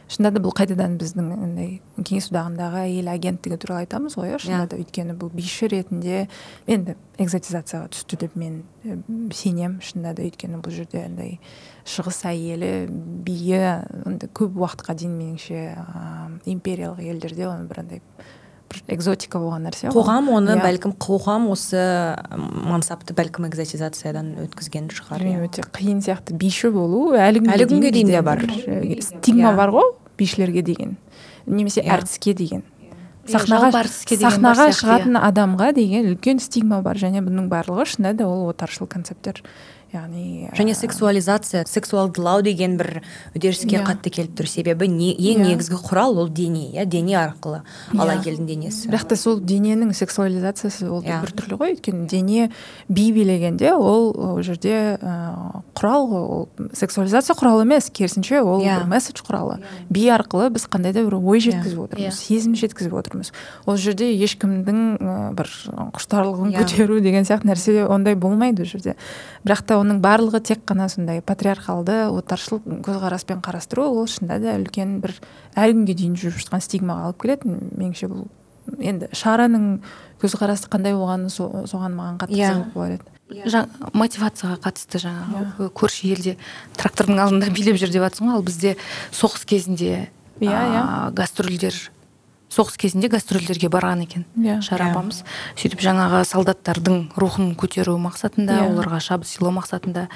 шынында 0.06 0.36
да 0.36 0.42
бұл 0.44 0.54
қайтадан 0.56 0.96
біздің 1.00 1.30
андай 1.34 1.70
кеңес 1.96 2.28
одағындағы 2.30 2.82
әйел 2.84 3.10
агенттігі 3.10 3.58
туралы 3.62 3.86
айтамыз 3.86 4.16
ғой 4.18 4.34
иә 4.34 4.40
шынында 4.42 4.68
да 4.70 4.78
өйткені 4.82 5.16
бұл 5.18 5.32
биші 5.34 5.70
ретінде 5.72 6.26
енді 6.70 6.94
экзотизацияға 7.22 7.90
түсті 7.96 8.20
деп 8.22 8.36
мен 8.38 8.60
ә, 8.84 9.00
сенемін 9.34 9.80
шынында 9.82 10.14
да 10.18 10.26
өйткені 10.28 10.62
бұл 10.62 10.76
жерде 10.76 11.02
андай 11.08 11.38
шығыс 11.88 12.22
әйелі 12.30 12.72
биі 13.26 13.62
көп 14.36 14.60
уақытқа 14.62 14.98
дейін 15.00 15.16
меніңше 15.18 15.62
ә, 15.74 16.06
империялық 16.52 17.02
елдерде 17.02 17.48
оны 17.50 17.66
бір 17.70 17.82
андай 17.86 18.02
бір 18.84 18.94
экзотика 18.96 19.38
болған 19.40 19.66
нәрсе 19.68 19.88
ғой. 19.88 19.94
қоғам 19.96 20.28
оны 20.36 20.56
Иә. 20.56 20.62
бәлкім 20.64 20.92
қоғам 21.00 21.48
осы 21.50 21.80
мансапты 22.36 23.14
бәлкім 23.16 23.48
экзотизациядан 23.48 24.34
өткізген 24.46 24.88
шығар 24.92 25.24
иә. 25.24 25.42
өте 25.48 25.62
қиын 25.72 26.00
сияқты 26.04 26.36
биші 26.36 26.70
болу 26.70 27.12
әлі 27.16 27.40
күнге, 27.40 27.54
Әлі 27.56 27.66
күнге 27.70 27.92
дейін 27.92 28.06
де 28.14 28.22
бар. 28.22 28.42
стигма 29.00 29.54
бар 29.56 29.70
ғой 29.70 29.92
бишілерге 30.18 30.62
деген 30.62 30.96
немесе 31.46 31.80
Иә. 31.82 31.98
әртіске 32.00 32.34
деген 32.34 32.62
Иә, 33.26 33.32
сахнаға 33.40 33.70
әртіске 33.82 34.16
деген 34.16 34.30
сахнаға 34.30 34.68
сияқты, 34.70 34.80
шығатын 34.86 35.16
адамға 35.18 35.72
деген 35.74 36.06
үлкен 36.14 36.38
стигма 36.38 36.80
бар 36.82 36.94
және 36.96 37.22
бұның 37.26 37.48
барлығы 37.50 37.84
шынында 37.90 38.12
да 38.22 38.28
ол 38.28 38.48
отаршыл 38.50 38.86
концепттер 38.86 39.42
яғни 39.94 40.48
және 40.58 40.74
сексуализация 40.74 41.64
сексуалдылау 41.66 42.42
деген 42.42 42.76
бір 42.76 43.02
үдеріске 43.36 43.76
Иә. 43.78 43.84
қатты 43.86 44.10
келіп 44.10 44.34
тұр 44.40 44.48
себебі 44.50 44.88
не, 44.88 45.12
ең 45.14 45.42
Иә. 45.44 45.46
негізгі 45.54 45.78
құрал 45.78 46.18
ол 46.18 46.28
дене 46.28 46.70
иә 46.74 46.84
дене 46.86 47.14
арқылы 47.16 47.62
ал 47.96 48.08
Иә. 48.08 48.16
әйелдің 48.18 48.46
денесі 48.50 48.88
бірақ 48.90 49.06
та 49.08 49.16
сол 49.16 49.38
дененің 49.40 49.92
сексуализациясы 49.94 50.90
ол 50.90 51.02
да 51.02 51.08
Иә. 51.16 51.20
біртүрлі 51.22 51.56
ғой 51.60 51.74
өйткені 51.76 52.06
дене 52.10 52.50
би 52.88 53.12
билегенде 53.12 53.72
ол 53.74 54.10
ол 54.16 54.42
жерде 54.42 54.98
ә, 55.00 55.62
құрал 55.74 56.08
ғой 56.10 56.24
ол 56.26 56.48
сексуализация 56.74 57.36
құралы 57.38 57.62
емес 57.62 57.88
керісінше 57.90 58.42
ол 58.42 58.60
Иә. 58.60 58.80
бір 58.82 58.86
месседж 58.90 59.22
құралы 59.22 59.60
би 59.88 60.08
арқылы 60.10 60.50
біз 60.50 60.66
қандай 60.66 60.92
да 60.92 61.04
бір 61.06 61.14
ой 61.22 61.38
жеткізіп 61.40 61.86
отырмыз 61.86 62.10
Иә. 62.10 62.10
сезім 62.12 62.54
жеткізіп 62.58 62.92
отырмыз 62.92 63.32
ол 63.66 63.76
жерде 63.76 64.10
ешкімдің 64.12 64.98
ә, 64.98 65.32
бір 65.32 65.46
құштарлығын 65.94 66.52
Иә. 66.52 66.58
көтеру 66.64 67.00
деген 67.00 67.22
сияқты 67.24 67.46
нәрсе 67.54 67.86
ондай 67.86 68.14
болмайды 68.14 68.62
ол 68.62 68.68
жерде 68.68 68.96
бірақ 69.46 69.62
та 69.66 69.75
оның 69.80 70.00
барлығы 70.04 70.40
тек 70.50 70.64
қана 70.68 70.88
сондай 70.92 71.20
патриархалды 71.24 72.06
отаршыл 72.12 72.60
көзқараспен 72.86 73.40
қарастыру 73.44 73.86
ол 73.90 74.06
шынында 74.10 74.38
да 74.42 74.56
үлкен 74.60 74.98
бір 75.04 75.14
әлі 75.56 75.76
күнге 75.78 75.94
дейін 76.00 76.16
жүріп 76.20 76.40
жатқан 76.44 76.64
стигмаға 76.64 77.08
алып 77.10 77.22
келеді 77.24 77.52
меніңше 77.78 78.08
бұл 78.12 78.26
енді 78.82 79.08
шараның 79.14 79.66
көзқарасы 80.22 80.68
қандай 80.72 80.96
болғаны 80.96 81.30
со- 81.30 81.66
соған 81.70 81.94
маған 81.98 82.18
қатты 82.22 82.38
Иә. 82.40 82.50
қызық 82.54 82.72
болар 82.74 82.90
еді. 82.96 83.12
Жа- 83.50 83.66
мотивацияға 83.92 84.56
қатысты 84.62 85.00
жаңағы 85.02 85.70
көрші 85.74 86.12
елде 86.14 86.36
трактордың 86.76 87.18
алдында 87.24 87.50
билеп 87.54 87.76
жүр 87.78 87.90
деп 87.90 88.02
жатсың 88.06 88.28
ғой. 88.30 88.36
Ал 88.38 88.42
бізде 88.46 88.76
соғыс 89.12 89.44
кезінде 89.44 90.08
Иә, 90.40 90.52
а, 90.52 91.10
гастрольдер 91.16 91.72
соғыс 92.56 92.76
кезінде 92.80 93.10
гастрольдерге 93.12 93.68
барған 93.72 94.02
екен 94.06 94.24
Иә. 94.36 94.60
шара 94.64 94.86
Иә. 94.88 94.92
апамыз 94.94 95.22
сөйтіп 95.60 95.82
жаңағы 95.84 96.24
солдаттардың 96.24 97.00
рухын 97.16 97.54
көтеру 97.54 97.96
мақсатында 98.00 98.56
Иә. 98.62 98.68
оларға 98.72 99.00
шабыт 99.00 99.28
сыйлау 99.28 99.52
мақсатында 99.60 100.08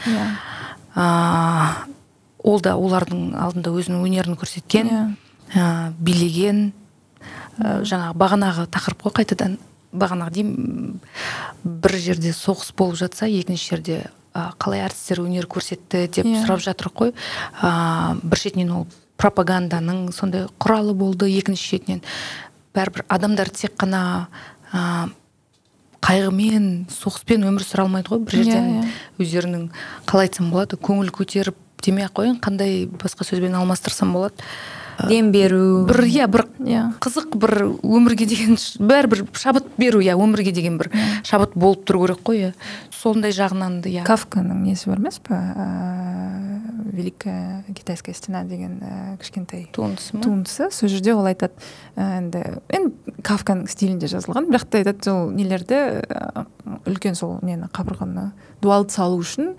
а, 0.94 1.84
ол 2.42 2.60
да 2.60 2.76
олардың 2.80 3.34
алдында 3.36 3.70
өзінің 3.76 4.04
өнерін 4.08 4.38
көрсеткен 4.40 5.16
а, 5.54 5.92
билеген 5.98 6.70
ә, 7.58 7.82
жаңағы 7.84 8.16
бағанағы 8.16 8.66
тақырып 8.72 9.04
қой 9.04 9.16
қайтадан 9.20 9.58
бағанағы 9.92 10.30
деймін 10.38 11.00
бір 11.64 11.96
жерде 11.98 12.32
соғыс 12.32 12.72
болып 12.76 12.96
жатса 13.02 13.28
екінші 13.28 13.74
жерде 13.74 13.98
ә, 14.34 14.52
қалай 14.58 14.84
әртістер 14.86 15.20
өнер 15.24 15.48
көрсетті 15.50 16.06
деп 16.08 16.26
сұрап 16.40 16.62
жатыр 16.64 16.90
ғой 16.94 17.12
ә, 17.60 18.16
бір 18.22 18.38
шетінен 18.38 18.72
ол 18.80 18.86
пропаганданың 19.20 20.10
сондай 20.16 20.46
құралы 20.62 20.94
болды 20.96 21.28
екінші 21.30 21.74
шетінен. 21.74 22.02
Бәрібір 22.76 23.04
адамдар 23.12 23.50
тек 23.52 23.74
қана 23.80 24.02
ә, 24.72 25.10
қайғымен 26.00 26.68
соғыспен 26.94 27.44
өмір 27.50 27.64
сүре 27.66 27.84
алмайды 27.84 28.12
ғой. 28.14 28.22
Бір 28.24 28.38
жерден 28.40 28.68
Иә, 28.70 28.84
иә. 28.84 28.92
өздерінің 29.24 29.64
қалай 30.08 30.30
айтсам 30.30 30.50
болады 30.54 30.78
көңіл 30.80 31.10
көтеріп 31.14 31.58
демей 31.84 32.06
ақ 32.06 32.16
қояйын 32.20 32.38
қандай 32.40 32.86
басқа 32.88 33.26
сөзбен 33.28 33.54
алмастырсам 33.60 34.12
болады. 34.16 34.36
Дем 35.08 35.30
беру. 35.32 35.84
Бір 35.88 36.04
иә 36.04 36.26
бір 36.28 36.46
Иә. 36.60 36.82
қызық 37.00 37.36
бір 37.40 37.54
өмірге 37.80 38.26
деген 38.28 38.56
бәрібір 38.84 39.24
шабыт 39.32 39.66
беру 39.78 40.00
иә 40.04 40.16
өмірге 40.20 40.52
деген 40.52 40.76
бір 40.78 40.90
шабыт 41.24 41.54
болып 41.54 41.86
тұру 41.88 42.04
керек 42.06 42.20
қой 42.26 42.42
иә. 42.42 42.52
Сондай 42.92 43.32
жағынан 43.32 43.80
да 43.80 43.88
иә. 43.88 44.04
Кафканың 44.04 44.60
несі 44.66 44.90
бар 44.90 44.98
емес 45.00 45.18
па 45.24 45.38
великая 46.92 47.64
китайская 47.74 48.12
стена 48.14 48.42
деген 48.44 48.80
ә, 48.82 49.16
кішкентай 49.20 49.68
туындысы 49.72 50.16
ма? 50.16 50.22
туындысы? 50.22 50.70
Сол 50.70 50.88
жерде 50.90 51.14
ол 51.14 51.24
айтады 51.24 51.54
енді 51.96 52.42
енді 52.68 53.14
кафканың 53.24 53.68
стилінде 53.70 54.10
жазылған 54.10 54.50
бірақ 54.50 54.66
та 54.68 54.82
айтады 54.82 55.04
сол 55.06 55.30
нелерді 55.30 55.80
үлкен 56.90 57.14
сол 57.16 57.38
нені 57.46 57.70
қабырғаны 57.72 58.30
дуалды 58.60 58.92
салу 58.92 59.20
үшін 59.22 59.54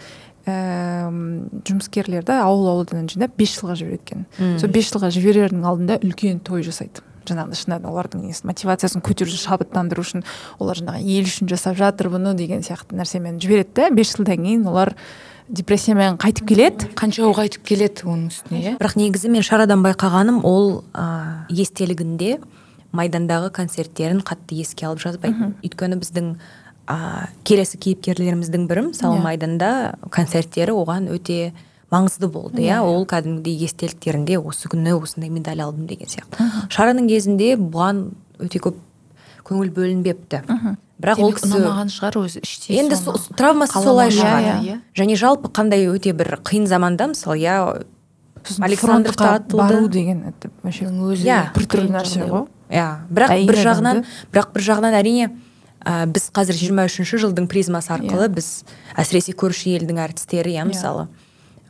ііі 0.46 1.62
жұмыскерлерді 1.70 2.36
ауыл 2.42 2.70
ауылдан 2.72 3.10
жинап 3.12 3.36
бес 3.38 3.54
жылға 3.60 3.76
жібереді 3.78 4.02
екен 4.02 4.60
сол 4.60 4.72
бес 4.74 4.92
жылға 4.92 5.12
жіберердің 5.14 5.66
алдында 5.70 6.00
үлкен 6.02 6.40
той 6.46 6.64
жасайды. 6.66 7.04
Жаңағыдай 7.30 7.60
шынымен 7.60 7.86
олардың 7.86 8.24
несін 8.26 8.50
мотивациясын 8.50 9.04
көтеру 9.06 9.30
үшін 9.30 9.44
шабыттандыру 9.46 10.02
үшін 10.02 10.24
олар 10.58 10.80
жаңағы 10.80 11.04
ел 11.06 11.28
үшін 11.30 11.52
жасап 11.52 11.78
жатыр 11.78 12.10
бұны 12.10 12.34
деген 12.34 12.66
сияқты 12.66 12.98
нәрсемен 12.98 13.38
жібереді 13.44 13.76
да 13.78 13.90
бес 13.94 14.16
жылдан 14.16 14.42
кейін 14.42 14.66
олар 14.72 14.96
депрессиямен 15.48 16.18
қайтып 16.18 16.48
келеді. 16.50 16.90
Қанша 16.98 17.30
қайтып 17.38 17.68
келеді 17.68 18.08
оның 18.08 18.32
үстіне 18.32 18.62
иә? 18.64 18.74
Бірақ 18.82 18.98
негізі 18.98 19.30
мен 19.30 19.46
шарадан 19.46 19.84
байқағаным 19.86 20.42
ол 20.48 20.82
ә, 20.96 21.46
естелігінде 21.52 22.40
майдандағы 22.96 23.52
концерттерін 23.56 24.24
қатты 24.26 24.58
еске 24.64 24.88
алып 24.88 25.04
жазбайды 25.04 25.52
өйткені 25.62 26.00
біздің 26.02 26.34
ә, 26.92 27.28
келесі 27.48 27.78
кейіпкерлеріміздің 27.80 28.68
бірі 28.68 28.82
мысалы 28.92 29.18
Иә. 29.20 29.24
майданда 29.24 29.72
концерттері 30.12 30.74
оған 30.76 31.08
өте 31.16 31.54
маңызды 31.92 32.28
болды 32.32 32.62
иә. 32.68 32.82
Ол 32.84 33.06
кәдімгідей 33.06 33.56
естеліктерінде 33.66 34.38
осы 34.40 34.68
күні 34.72 34.94
осындай 35.00 35.30
медаль 35.32 35.62
алдым 35.64 35.88
деген 35.88 36.08
сияқты. 36.12 36.48
Шараның 36.70 37.08
кезінде 37.08 37.56
бұған 37.58 38.06
өте 38.40 38.60
көп 38.64 38.76
көңіл 39.48 39.72
бөлінбепті. 39.76 40.44
Бірақ 41.02 41.18
ол 41.26 41.32
кісі 41.34 41.50
ұнамаған 41.58 41.90
шығар 41.90 42.18
өзі 42.22 42.44
іштей 42.46 42.78
енді 42.78 42.96
со- 42.96 43.16
травмасы 43.34 43.74
солай 43.82 44.12
шығар 44.14 44.44
шығар, 44.44 44.60
иә. 44.68 44.76
және 44.96 45.16
жалпы 45.18 45.50
қандай 45.50 45.88
өте 45.90 46.14
бір 46.14 46.38
қиын 46.46 46.68
заманда 46.70 47.08
мысалы 47.10 47.40
иә 47.42 47.56
сосын 48.46 48.64
Александров 48.68 49.16
фронтқа 49.16 49.18
та 49.18 49.36
атылды. 49.42 49.58
бару 49.58 49.88
деген 49.90 50.22
это 50.30 50.52
вообще 50.62 50.86
Оның 50.86 51.12
өзі 51.14 51.26
Иә, 51.26 51.40
бір 51.56 51.66
түрлі 51.66 51.88
қиын 51.90 51.96
нәрсе 51.98 52.28
ғой. 52.30 52.46
иә. 52.70 52.86
Бірақ 53.10 53.46
бір 53.50 53.56
жағынан 53.66 54.06
бірақ 54.32 54.54
бір 54.54 54.62
жағынан 54.62 54.94
әрине 55.02 55.32
ә, 55.86 56.06
біз 56.06 56.30
қазір 56.36 56.56
23 56.60 57.18
жылдың 57.26 57.48
призмасы 57.52 57.94
арқылы 57.98 58.30
біз 58.38 58.52
әсіресе 58.98 59.34
көрші 59.34 59.78
елдің 59.80 60.00
әртістері 60.08 60.54
иә 60.58 60.66
мысалы 60.70 61.08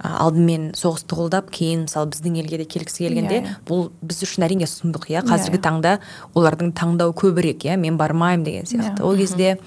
ә, 0.02 0.10
алдымен 0.26 0.72
соғысты 0.74 1.14
қолдап 1.14 1.52
кейін 1.54 1.84
мысалы 1.86 2.10
біздің 2.10 2.40
елге 2.42 2.58
де 2.58 2.66
келгісі 2.66 3.04
келгенде 3.06 3.36
Иә, 3.38 3.42
иә. 3.46 3.56
бұл 3.70 3.84
біз 4.02 4.24
үшін 4.26 4.48
әрине 4.48 4.66
сұмдық 4.66 5.06
иә. 5.14 5.22
Қазіргі 5.30 5.60
иә. 5.60 5.62
таңда 5.62 5.92
олардың 6.34 6.72
таңдау 6.74 7.14
көбірек 7.14 7.62
иә. 7.70 7.76
Мен 7.78 8.00
бармаймын 8.02 8.44
деген 8.44 8.66
сияқты. 8.66 8.98
Иә. 8.98 9.06
ол 9.06 9.16
кезде 9.16 9.60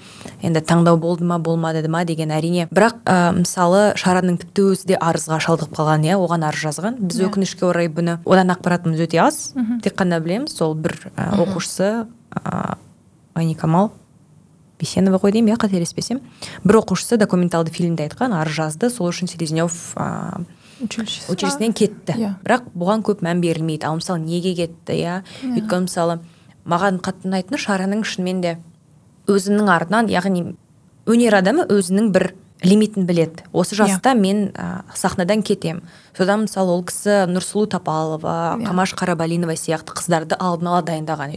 енді 0.43 0.59
таңдау 0.59 0.97
болды 0.99 1.23
ма 1.23 1.39
болмады 1.39 1.87
ма? 1.87 2.03
деген 2.03 2.31
әрине. 2.35 2.67
Бірақ 2.67 2.99
ә, 3.07 3.31
мысалы 3.39 3.93
шараның 3.95 4.35
тіпті 4.43 4.67
өзі 4.75 4.85
де 4.91 4.97
арызға 4.99 5.39
шалдығып 5.39 5.71
қалған 5.71 6.03
иә. 6.03 6.19
Оған 6.19 6.43
арыз 6.51 6.67
жазған. 6.67 6.99
Біз 6.99 7.21
Иә. 7.23 7.29
өкінішке 7.31 7.63
орай 7.71 7.87
бұны 7.87 8.19
одан 8.25 8.51
ақпаратымыз 8.51 8.99
өте 9.07 9.23
аз. 9.23 9.53
Тек 9.83 9.95
қана 9.95 10.19
білеміз 10.19 10.51
сол 10.51 10.75
бір 10.75 10.99
ә, 11.15 11.31
оқушысы 11.39 12.07
ә, 12.35 12.75
айникамал 13.35 13.93
бейсенова 14.79 15.19
ғой 15.23 15.31
деймін 15.35 15.53
иә 15.55 15.59
қателеспесем 15.61 16.19
бір 16.63 16.79
оқушысы 16.81 17.17
документалды 17.17 17.71
фильмде 17.71 18.07
айтқан 18.07 18.33
арыз 18.35 18.55
жазды 18.59 18.89
сол 18.89 19.09
үшін 19.09 19.29
селезнев 19.31 19.71
ә, 19.95 20.43
училищесі 20.83 21.31
училищесінен 21.31 21.73
кетті. 21.73 22.13
Иә. 22.17 22.33
бірақ 22.43 22.67
бұған 22.75 23.03
көп 23.07 23.21
мән 23.23 23.39
берілмейді. 23.41 23.85
Ал 23.87 23.95
мысалы 24.01 24.19
неге 24.19 24.53
кетті 24.55 24.93
иә? 24.99 25.21
Өйткені 25.43 25.87
мысалы 25.87 26.19
маған 26.65 26.99
қатты 26.99 27.29
ұнайтыны 27.29 27.57
шараның 27.61 28.03
шынымен 28.03 28.41
де 28.43 28.57
өзінің 29.31 29.69
артынан 29.71 30.09
яғни 30.11 30.55
өнер 31.07 31.37
адамы 31.39 31.65
өзінің 31.71 32.11
бір 32.11 32.33
лимитін 32.65 33.05
біледі. 33.05 33.43
Осы 33.53 33.75
Иә. 33.75 33.85
жаста 33.85 34.13
мен 34.15 34.49
ә, 34.53 34.81
сахнадан 34.95 35.43
кетем. 35.43 35.83
Содан 36.17 36.45
мысалы 36.47 36.71
ол 36.71 36.83
кісі 36.83 37.25
нұрсұлу 37.29 37.67
тапалова 37.69 38.57
Иә. 38.59 38.65
қамаш 38.67 38.95
қарабалинова 38.97 39.55
сияқты 39.55 39.93
қыздарды 39.95 40.35
алдын 40.39 40.67
ала 40.67 40.81
дайындаған 40.81 41.35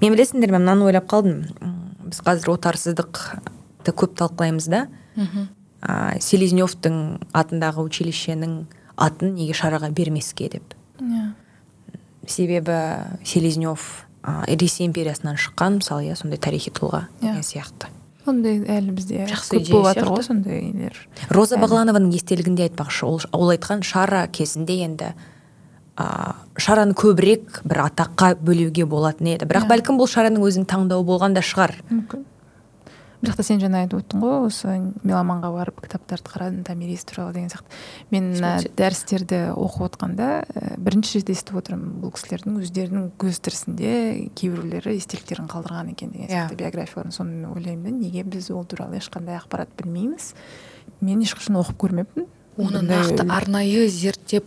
мен 0.00 0.14
білесіңдер 0.14 0.52
ме 0.52 0.58
мынаны 0.58 0.88
ойлап 0.88 1.08
қалдым. 1.10 1.44
Біз 2.08 2.22
қазір 2.24 2.54
отарсыздықты 2.56 3.92
көп 3.92 4.16
талқылаймыз 4.18 4.68
да. 4.70 4.86
Ә, 5.78 6.18
селезневтің 6.18 6.96
атындағы 7.38 7.84
училищенің 7.86 8.64
атын 8.98 9.34
неге 9.36 9.54
шараға 9.54 9.90
бермеске 9.94 10.48
деп. 10.50 10.74
Иә. 10.98 11.34
себебі 12.26 12.74
селезнев 13.24 14.06
ә, 14.22 14.44
ресей 14.60 14.86
империясынан 14.86 15.36
шыққан 15.38 15.78
мысалы 15.78 16.08
иә 16.10 16.16
сондай 16.18 16.38
тарихи 16.38 16.70
тұлға 16.74 17.06
Иә. 17.20 17.30
деген 17.30 17.46
сияқты. 17.46 17.86
Ондай 18.26 18.58
әлі 18.60 18.92
бізде 18.92 19.22
Жақсы 19.30 19.56
көп 19.56 19.70
болып 19.70 19.94
жатыр 19.94 20.10
ғой 20.12 20.24
сондай 20.26 20.60
нелер 20.72 20.98
роза 21.30 21.56
бағланованың 21.56 22.10
естелігінде 22.18 22.66
айтпақшы 22.68 23.06
ол, 23.06 23.22
ол 23.32 23.48
айтқан 23.54 23.80
шара 23.86 24.26
кезінде 24.28 24.82
енді 24.84 25.14
ә, 25.98 26.34
шараны 26.56 26.94
көбірек 26.94 27.60
бір 27.66 27.84
атаққа 27.88 28.36
бөлеуге 28.40 28.86
болатын 28.86 29.34
еді. 29.34 29.46
Бірақ 29.50 29.66
Иә. 29.66 29.72
бәлкім 29.74 29.98
бұл 29.98 30.06
шараның 30.10 30.44
өзінің 30.46 30.66
таңдауы 30.70 31.04
болған 31.04 31.34
да 31.34 31.42
шығар. 31.42 31.74
Мүмкін. 31.90 32.24
Бірақ 33.18 33.34
та 33.34 33.42
сен 33.42 33.58
жаңа 33.58 33.80
айтып 33.82 33.98
өттің 33.98 34.20
ғой 34.22 34.44
осы 34.46 34.76
меломанға 35.02 35.48
барып 35.50 35.80
кітаптарды 35.82 36.30
қарадым 36.30 36.60
томирис 36.62 37.02
туралы 37.02 37.32
деген 37.34 37.48
сияқты. 37.50 37.66
Мен 38.14 38.28
мына 38.36 38.52
дәрістерді 38.78 39.40
оқып 39.58 39.88
отқанда 39.88 40.28
ә, 40.46 40.76
бірінші 40.78 41.18
рет 41.18 41.32
естіп 41.34 41.58
отырмын 41.58 41.96
бұл 41.98 42.14
кісілердің 42.14 42.60
өздерінің 42.62 43.08
көз 43.18 43.40
тірісінде 43.42 44.30
кейбіреулері 44.38 44.94
естеліктерін 44.94 45.50
қалдырған 45.50 45.90
екен 45.96 46.14
деген 46.14 46.28
Иә. 46.30 46.46
сияқты 46.46 46.60
биографияларын. 46.62 47.10
Сонымен 47.10 47.50
ойлаймын 47.56 47.90
да 47.90 47.90
неге 47.90 48.22
біз 48.22 48.52
ол 48.54 48.62
туралы 48.64 49.02
ешқандай 49.02 49.34
ақпарат 49.42 49.74
білмейміз? 49.82 50.34
Мен 51.00 51.18
ешқашан 51.26 51.58
оқып 51.58 51.74
көрмеппін. 51.88 52.30
Оны 52.58 52.82
нақты 52.82 53.24
арнайы 53.30 53.86
зерттеп 53.88 54.44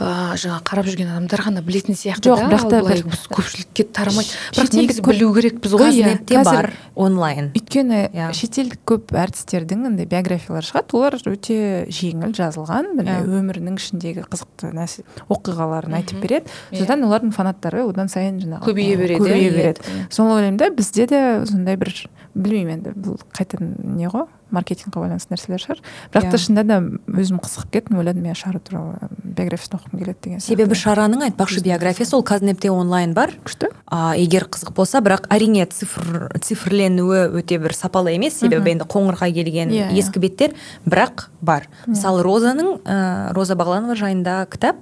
ә, 0.00 0.34
жаңа 0.40 0.60
қарап 0.64 0.88
жүрген 0.88 1.10
адамдар 1.12 1.42
ғана 1.46 1.62
білетін 1.64 1.94
сияқты 1.98 2.30
Жоқ, 2.32 2.42
бірақ 2.48 2.64
та 2.72 2.80
былай 2.82 3.02
көпшілікке 3.36 3.84
тарамайды 3.92 4.32
бірақ 4.56 4.76
негізі 4.78 5.04
білу 5.06 5.28
керекпіз 5.36 5.74
ғой 5.76 5.92
иә 6.00 6.44
бар 6.44 6.72
онлайн. 6.96 7.50
Өйткені 7.56 8.00
Иә. 8.12 8.30
шетелдік 8.36 8.80
көп 8.88 9.12
әртістердің 9.16 9.86
андай 9.88 10.06
биографиялары 10.06 10.66
шығады. 10.66 10.92
Олар 10.98 11.16
өте 11.30 11.56
жеңіл 11.88 12.34
жазылған 12.36 12.90
міне 12.98 13.14
Иә. 13.20 13.28
өмірінің 13.28 13.78
ішіндегі 13.80 14.24
қызықты 14.28 14.72
нәрсе 14.76 15.04
оқиғаларын 15.32 15.96
айтып 16.00 16.20
береді. 16.20 16.52
Иә. 16.72 16.82
содан 16.82 17.04
олардың 17.08 17.32
фанаттары 17.32 17.84
одан 17.88 18.08
сайын 18.12 18.40
жаңағы 18.42 18.68
Көбейе 18.68 18.96
береді, 18.96 19.20
көбейе 19.24 19.50
береді. 19.56 19.80
соны 20.10 20.36
ойлаймын 20.36 20.58
да 20.60 20.70
бізде 20.70 21.06
де 21.06 21.22
сондай 21.46 21.76
бір 21.76 21.92
білмеймін 22.34 22.78
енді 22.82 22.94
бұл 22.96 23.20
қайтадан 23.32 23.72
не 23.96 24.08
ғой? 24.08 24.26
Маркетингқа 24.52 25.00
байланысты 25.00 25.32
нәрселер 25.34 25.60
шығар. 25.62 25.80
Бірақ 26.12 26.28
та 26.30 26.36
Иә. 26.36 26.40
шынында 26.44 26.64
да 26.68 26.76
өзім 27.18 27.40
қызығып 27.42 27.70
кеттім 27.72 27.98
ойладым 28.02 28.24
иә 28.28 28.34
шара 28.36 28.60
туралы 28.60 29.08
биографиясын 29.24 29.78
оқығым 29.78 29.98
келеді 30.02 30.18
деген 30.22 30.40
себебі 30.44 30.74
шараның 30.78 31.24
айтпақшы 31.30 31.62
биографиясы 31.64 32.14
ол 32.16 32.22
казнетте 32.22 32.70
онлайн 32.70 33.14
бар. 33.14 33.32
Күшті. 33.44 33.70
А, 33.86 34.14
егер 34.16 34.44
қызық 34.44 34.74
болса 34.76 35.00
бірақ 35.00 35.26
әрине 35.32 35.66
цифр 35.66 36.30
цифрленуі 36.40 37.28
өте 37.40 37.58
бір 37.58 37.72
сапалы 37.74 38.12
емес. 38.14 38.38
Себебі 38.40 38.70
енді 38.76 38.84
қоңырға 38.84 39.32
келген 39.32 39.70
Иә, 39.72 39.88
иә. 39.90 39.98
ескі 39.98 40.20
беттер 40.20 40.54
бірақ 40.86 41.28
бар. 41.40 41.66
Мысалы 41.86 42.22
розаның 42.22 42.82
ә, 42.84 43.32
роза 43.32 43.54
бағланова 43.56 43.96
жайында 43.96 44.46
кітап 44.50 44.76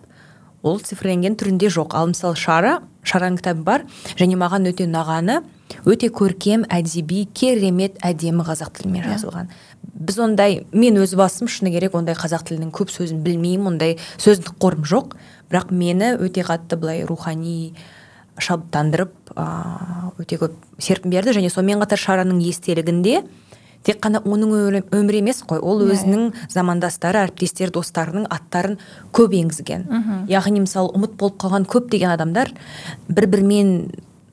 ол 0.62 0.78
цифрленген 0.78 1.36
түрінде 1.40 1.70
жоқ. 1.72 1.94
Ал 1.94 2.08
мысалы 2.12 2.36
шара 2.36 2.80
шараның 3.04 3.38
кітабы 3.40 3.62
бар. 3.64 3.84
Және 4.18 4.36
маған 4.36 4.66
өте 4.68 4.84
ұнағаны 4.84 5.40
өте 5.84 6.10
көркем 6.12 6.64
әдеби 6.70 7.24
керемет 7.34 7.98
әдемі 8.04 8.44
қазақ 8.46 8.72
тілімен 8.78 9.06
жазылған. 9.06 9.50
Біз 10.00 10.18
ондай 10.22 10.64
мен 10.72 10.98
өз 11.00 11.14
басым 11.18 11.48
шыны 11.48 11.72
керек 11.74 11.94
ондай 11.98 12.16
қазақ 12.18 12.46
тілінің 12.48 12.72
көп 12.74 12.92
сөзін 12.94 13.22
білмеймін 13.24 13.74
ондай 13.74 13.98
сөздік 14.18 14.56
қорым 14.62 14.86
жоқ. 14.88 15.16
Бірақ 15.50 15.72
мені 15.74 16.14
өте 16.20 16.44
қатты 16.46 16.78
былай 16.80 17.04
рухани 17.04 17.74
шабыттандырып 18.40 19.34
өте 20.20 20.40
көп 20.40 20.56
серпін 20.78 21.12
берді. 21.12 21.36
Және 21.36 21.50
сонымен 21.52 21.82
қатар 21.84 22.00
шараның 22.00 22.40
естелігінде 22.48 23.22
тек 23.86 24.00
қана 24.04 24.20
оның 24.28 24.84
өмірі 24.92 25.22
емес 25.22 25.40
қой 25.48 25.60
ол 25.60 25.80
Иә, 25.80 25.94
өзінің 25.94 26.26
замандастары 26.52 27.22
әріптестері 27.22 27.72
достарының 27.72 28.26
аттарын 28.28 28.76
көп 29.16 29.32
енгізген. 29.38 29.86
Яғни 30.28 30.64
мысалы 30.66 30.92
ұмыт 30.96 31.16
болып 31.16 31.40
қалған 31.40 31.64
көптеген 31.64 32.12
адамдар 32.12 32.52
бір 33.08 33.26
бірімен 33.32 33.72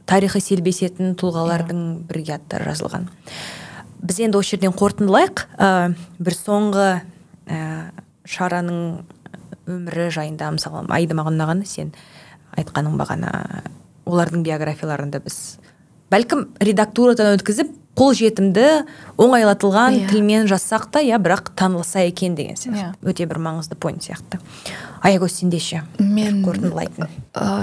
тарихы 0.08 0.42
селбесетін 0.44 1.16
тұлғалардың 1.20 1.84
бірге 2.10 2.38
аттары 2.38 2.72
жазылған. 2.72 3.08
Біз 4.08 4.20
енді 4.24 4.40
осы 4.40 4.56
жерден 4.56 4.76
қорытындылайық. 4.78 5.46
Ә, 5.58 5.70
бір 6.20 6.38
соңғы 6.38 6.90
ә, 7.48 7.62
шараның 8.28 9.04
өмірі 9.68 10.10
жайында 10.16 10.52
мысалы 10.56 10.86
аида 10.96 11.18
маған 11.18 11.38
ұнағаны 11.38 11.68
сен 11.68 11.92
айтқаның 12.58 12.96
бағана 13.00 13.32
олардың 14.08 14.46
биографияларында 14.48 15.22
біз 15.26 15.38
бәлкім 16.14 16.46
редактурадан 16.64 17.36
өткізіп 17.36 17.74
қолжетімді 17.98 18.86
оңайлатылған 19.18 19.96
Иә. 19.98 20.10
тілмен 20.12 20.48
жазсақ 20.48 20.90
та 20.92 21.02
иә 21.02 21.18
бірақ 21.18 21.52
танылса 21.58 22.00
екен 22.06 22.36
деген 22.36 22.56
сияқты. 22.56 22.78
Иә. 22.78 22.94
өте 23.02 23.26
бір 23.26 23.40
маңызды 23.42 23.76
поинт 23.76 24.04
сияқты. 24.06 24.40
Аягөз 25.02 25.34
сенде 25.40 25.60
ше 25.60 25.84
мен 26.00 26.44
қорытындылайтын 26.46 27.08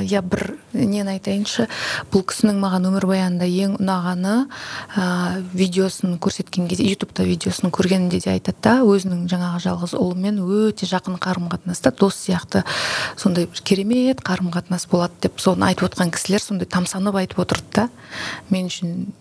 иә 0.07 0.22
бір 0.22 0.57
нені 0.72 1.11
айтайыншы. 1.14 1.68
Бұл 2.11 2.22
кісінің 2.30 2.59
маған 2.62 2.87
өмірбаянында 2.91 3.47
ең 3.47 3.76
ұнағаны 3.78 4.35
ә, 4.97 5.43
видеосын 5.55 6.16
көрсеткен 6.22 6.68
кезде 6.70 6.87
ютубта 6.91 7.22
видеосын 7.26 7.70
көргенінде 7.74 8.20
де 8.22 8.30
айтады 8.35 8.59
да 8.62 8.74
өзінің 8.87 9.26
жаңағы 9.30 9.62
жалғыз 9.66 9.95
ұлымен 9.99 10.39
өте 10.43 10.87
жақын 10.87 11.18
қарым 11.18 11.51
қатынаста 11.51 11.91
дос 11.99 12.14
сияқты. 12.26 12.64
Сондай 13.16 13.47
бір 13.47 13.62
керемет 13.62 14.22
қарым 14.22 14.51
қатынас 14.55 14.87
болады 14.91 15.14
деп 15.22 15.39
соны 15.43 15.66
айтып 15.70 15.91
отқан 15.91 16.11
кісілер 16.14 16.43
сондай 16.43 16.66
тамсанып 16.70 17.14
айтып 17.22 17.39
отырды 17.45 17.66
да. 17.74 17.89
Мен 18.51 18.66
үшін 18.70 19.12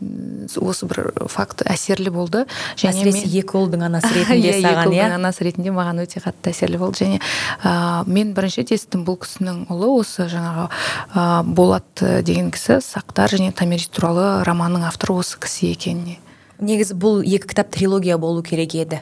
осы 0.62 0.86
бір 0.90 1.03
факт 1.32 1.64
әсерлі 1.70 2.12
болды. 2.14 2.46
Әсіресе 2.76 3.24
мен- 3.24 3.38
екі 3.42 3.58
ұлдың 3.60 3.86
анасы 3.88 4.12
ретінде 4.18 4.52
Иә, 4.52 4.60
саған 4.64 4.88
екі 4.88 4.98
иә? 4.98 5.06
ұлдың 5.08 5.16
анасы 5.20 5.48
ретінде 5.48 5.74
маған 5.76 6.02
өте 6.04 6.22
қатты 6.24 6.52
әсерлі 6.54 6.82
болды. 6.82 7.04
Және 7.06 7.22
ә, 7.64 8.04
мен 8.08 8.34
бірінші 8.34 8.62
рет 8.64 8.74
естідім 8.78 9.06
бұл 9.08 9.20
кісінің 9.24 9.64
ұлы 9.74 9.90
осы 10.00 10.28
жаңағы 10.32 10.68
ә, 11.14 11.44
болат 11.44 12.04
э, 12.04 12.22
деген 12.24 12.52
кісі 12.52 12.80
сақтар 12.84 13.34
және 13.34 13.52
томирис 13.56 13.88
туралы 13.94 14.44
романның 14.48 14.86
авторы 14.90 15.18
осы 15.22 15.40
кісі 15.40 15.72
екеніне. 15.74 16.20
Негізі 16.64 16.96
бұл 16.96 17.24
екі 17.26 17.50
кітап 17.54 17.72
трилогия 17.74 18.18
болу 18.18 18.44
керек 18.44 18.76
еді. 18.76 19.02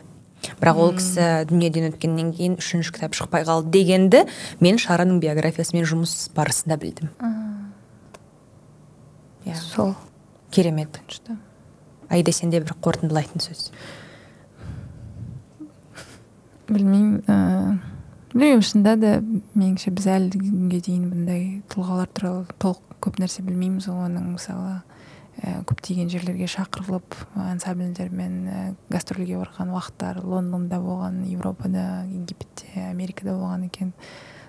Бірақ 0.58 0.78
ол 0.82 0.94
кісі 0.98 1.46
дүниеден 1.52 1.92
өткеннен 1.92 2.32
кейін 2.34 2.56
үшінші 2.58 2.96
кітап 2.96 3.14
шықпай 3.14 3.44
қалды 3.46 3.70
дегенді 3.76 4.24
мен 4.60 4.80
шараның 4.82 5.20
биографиясымен 5.22 5.86
жұмыс 5.86 6.32
барысында 6.34 6.80
білдім. 6.82 7.12
Иә. 9.46 9.54
Сол. 9.58 9.94
Керемет. 10.50 10.98
Аида 12.12 12.34
сенде 12.36 12.60
бір 12.60 12.76
қорытындылайтын 12.84 13.44
сөз. 13.44 13.70
Білмеймін 16.72 17.22
ә, 17.28 17.78
білмеймін 18.34 18.64
шынында 18.68 18.96
да 19.00 19.12
меніңше 19.56 19.94
біз 19.96 20.08
әлі 20.12 20.40
күнге 20.40 20.82
дейін 20.86 21.10
бұндай 21.12 21.44
тұлғалар 21.72 22.12
туралы 22.16 22.58
толық 22.60 22.98
көп 23.04 23.20
нәрсе 23.22 23.44
білмейміз 23.48 23.88
ғой. 23.92 24.06
Оның 24.08 24.34
мысалы 24.36 24.78
ә, 25.42 25.62
көптеген 25.68 26.12
жерлерге 26.12 26.48
шақырылып 26.52 27.16
ансамбльдермен 27.36 28.36
ә, 28.48 28.66
гастрольге 28.92 29.40
барған 29.40 29.72
уақыттар 29.76 30.24
лондонда 30.24 30.80
болған 30.84 31.24
европада 31.32 32.06
египетте 32.12 32.90
америкада 32.90 33.36
болған 33.36 33.68
екен. 33.68 33.96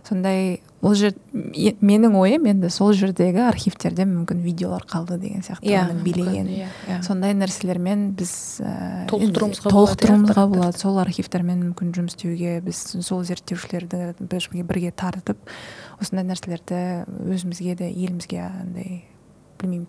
Сондай 0.03 0.62
ол 0.83 0.95
жер 0.99 1.15
е- 1.55 1.77
менің 1.79 2.17
ойым 2.19 2.49
енді 2.51 2.71
сол 2.75 2.91
жердегі 2.97 3.45
архивтерде 3.47 4.03
мүмкін 4.09 4.43
видеолар 4.43 4.83
қалды 4.83 5.19
деген 5.23 5.45
сияқты. 5.47 5.63
Иә, 5.71 5.85
оның 5.87 6.03
билеген 6.03 6.49
мүмкін, 6.49 6.59
иә, 6.59 6.69
иә. 6.89 6.99
сондай 7.07 7.37
нәрселермен 7.39 8.11
біз 8.19 8.35
ә, 8.67 9.07
Толықтыруымызға 9.13 10.47
болады, 10.51 10.79
сол 10.79 10.99
архивтермен 10.99 11.63
мүмкін 11.69 11.95
жұмыс 11.95 12.17
істеуге 12.17 12.59
біз 12.67 12.83
сол 13.07 13.23
зерттеушілерді 13.23 14.15
бірге, 14.19 14.67
бірге 14.67 14.91
тартып 14.91 15.39
осындай 16.03 16.27
нәрселерді 16.27 16.83
өзімізге 17.31 17.79
де 17.79 17.91
елімізге 17.93 18.43
андай 18.51 19.05
білмеймін 19.63 19.87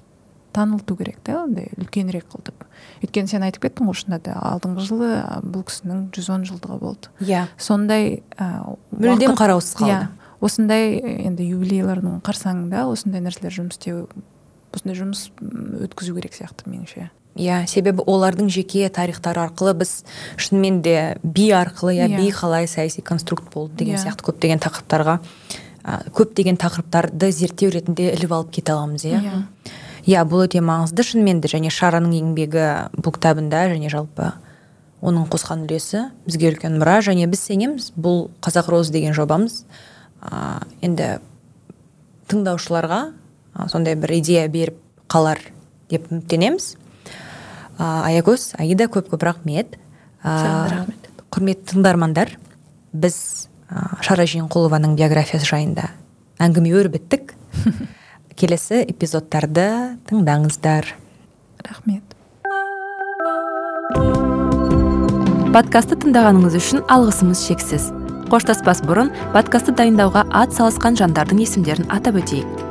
танылту 0.54 0.96
керек 0.96 1.18
та 1.26 1.42
андай 1.44 1.72
үлкенірек 1.82 2.28
қылтып. 2.30 2.68
Өйткені 3.02 3.32
сен 3.32 3.42
айтып 3.42 3.66
кеттің 3.66 3.90
ғой 3.90 3.98
шынында 3.98 4.20
да 4.28 4.36
алдыңғы 4.54 4.86
жылы 4.86 5.10
бұл 5.42 5.66
кісінің 5.66 6.04
110 6.14 6.46
жылдығы 6.52 6.78
болды. 6.78 7.10
Иә. 7.26 7.48
Сондай 7.58 8.22
ә, 8.38 8.78
мүлдем 8.94 9.34
қараусыз 9.40 9.80
қалды. 9.80 9.96
Иә. 9.98 10.23
Осындай 10.44 10.98
енді 11.28 11.46
юбилейлардың 11.56 12.22
қарсаңында 12.26 12.86
осындай 12.92 13.24
нәрселер 13.24 13.54
жұмыс 13.56 13.78
істеу 13.80 14.08
осындай 14.74 14.98
жұмыс 15.00 15.28
өткізу 15.88 16.16
керек 16.18 16.36
сияқты 16.38 16.70
меніңше 16.70 17.10
иә 17.34 17.64
себебі 17.70 18.04
олардың 18.06 18.50
жеке 18.54 18.90
тарихтары 18.94 19.42
арқылы 19.48 19.74
біз 19.82 20.04
шынымен 20.38 20.82
де 20.86 21.18
би 21.24 21.50
арқылы 21.50 21.96
иә 21.98 22.08
Иә. 22.12 22.18
би 22.20 22.30
қалай 22.30 22.68
саяси 22.68 23.02
конструкт 23.02 23.52
болды 23.54 23.78
деген 23.82 23.96
Иә. 23.98 24.04
сияқты 24.06 24.28
көптеген 24.30 24.62
тақырыптарға 24.62 25.20
ә, 25.84 26.12
көптеген 26.14 26.60
тақырыптарды 26.62 27.32
зерттеу 27.32 27.72
ретінде 27.74 28.12
іліп 28.14 28.32
алып 28.32 28.52
кете 28.52 28.74
аламыз 28.74 29.06
иә 29.06 29.22
Иә. 29.24 29.42
иә 30.06 30.26
бұл 30.30 30.46
өте 30.46 30.62
маңызды 30.62 31.02
шынымен 31.02 31.42
де 31.42 31.50
және 31.50 31.72
шараның 31.74 32.14
еңбегі 32.22 32.68
бұл 33.02 33.16
кітабында 33.18 33.66
және 33.74 33.90
жалпы 33.90 34.34
оның 35.02 35.26
қосқан 35.34 35.66
үлесі 35.66 36.12
бізге 36.28 36.54
үлкен 36.54 36.78
мұра 36.78 37.02
және 37.02 37.26
біз 37.28 37.42
сенеміз 37.50 37.90
бұл 37.98 38.30
қазақ 38.46 38.70
розы 38.72 38.94
деген 38.94 39.14
жобамыз 39.18 39.64
енді 40.84 41.18
тыңдаушыларға 42.32 43.02
сондай 43.70 43.96
бір 44.00 44.18
идея 44.18 44.48
беріп 44.52 44.80
қалар 45.12 45.40
деп 45.92 46.10
үміттенеміз. 46.12 46.74
Ә, 47.78 47.86
аягөз 48.10 48.54
аида 48.62 48.88
көп 48.92 49.12
көп 49.14 49.26
рахмет. 49.28 49.78
Ә, 50.24 50.70
рахмет. 50.72 51.10
құрметті 51.34 51.74
тыңдармандар 51.74 52.36
біз 52.94 53.50
ә, 53.70 54.02
шара 54.06 54.26
жиенқұлованың 54.30 54.96
биографиясы 54.98 55.50
жайында 55.50 55.90
әңгіме 56.40 56.74
өрбіттік. 56.80 57.36
Келесі 58.40 58.82
эпизодтарды 58.88 59.98
тыңдаңыздар. 60.10 60.96
Рахмет. 61.64 62.18
Подкастты 65.54 66.00
тыңдағаныңыз 66.02 66.58
үшін 66.58 66.88
алғысымыз 66.90 67.46
шексіз. 67.46 67.92
Қоштаспас 68.34 68.80
бұрын 68.82 69.12
подкастты 69.30 69.76
дайындауға 69.78 70.24
ат 70.34 70.56
салысқан 70.56 70.96
жандардың 70.98 71.44
есімдерін 71.44 71.92
атап 71.94 72.16
өтейік. 72.18 72.64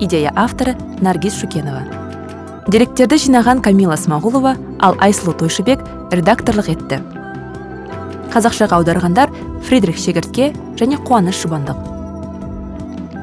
Идея 0.00 0.32
авторы 0.32 0.78
наргиз 1.04 1.36
шүкенова 1.42 1.82
деректерді 2.72 3.18
жинаған 3.20 3.60
камила 3.60 3.98
смағұлова 4.00 4.54
ал 4.80 4.96
айсұлу 5.04 5.34
тойшыбек 5.36 5.84
редакторлық 6.08 6.70
етті. 6.72 7.02
Қазақшаға 8.32 8.80
аударғандар 8.80 9.34
фридрих 9.68 10.00
шегіртке 10.00 10.54
және 10.80 10.96
қуаныш 11.04 11.44
жұбандық. 11.44 11.84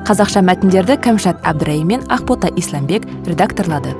Қазақша 0.05 0.45
мәтіндерді 0.45 1.01
кәмшат 1.01 1.41
әбдірайым 1.41 1.95
мен 1.95 2.07
ақбота 2.13 2.53
исламбек 2.61 3.09
редакторлады. 3.25 3.97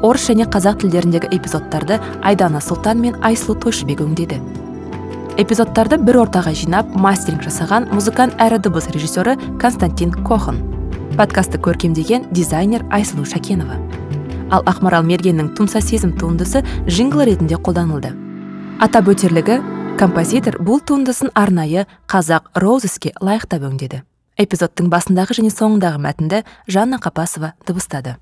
Орыс 0.00 0.30
және 0.32 0.48
қазақ 0.48 0.80
тілдеріндегі 0.80 1.36
эпизодтарды 1.36 2.00
айдана 2.22 2.64
сұлтан 2.64 3.04
мен 3.04 3.20
айсұлу 3.20 3.60
тойшыбек 3.60 4.00
өңдеді. 4.00 4.40
Эпизодтарды 5.40 5.96
бір 5.98 6.20
ортаға 6.22 6.52
жинап 6.54 6.92
мастеринг 6.94 7.42
жасаған 7.42 7.88
музыкант 7.90 8.36
әрі 8.38 8.60
дыбыс 8.62 8.86
режиссері 8.94 9.34
константин 9.58 10.12
кохан 10.26 10.60
подкастты 11.18 11.58
көркемдеген 11.58 12.28
дизайнер 12.34 12.84
айсұлу 12.94 13.26
шакенова. 13.26 13.80
Ал 14.54 14.62
ақмарал 14.70 15.02
мергеннің 15.06 15.50
тұмса 15.58 15.82
сезім 15.82 16.14
туындысы 16.18 16.62
жингл 16.86 17.24
ретінде 17.26 17.58
қолданылды. 17.58 18.12
Атап 18.78 19.10
өтерлігі 19.10 19.58
композитор 19.98 20.60
бұл 20.62 20.82
туындысын 20.86 21.34
арнайы 21.34 21.88
қазақ 22.06 22.52
роузеске 22.54 23.14
лайықтап 23.20 23.66
өңдеді. 23.66 24.04
Эпизодтың 24.38 24.90
басындағы 24.90 25.38
және 25.40 25.50
соңындағы 25.54 26.02
мәтінді 26.02 26.44
жанна 26.66 27.02
қапасова 27.02 27.54
дыбыстады. 27.66 28.18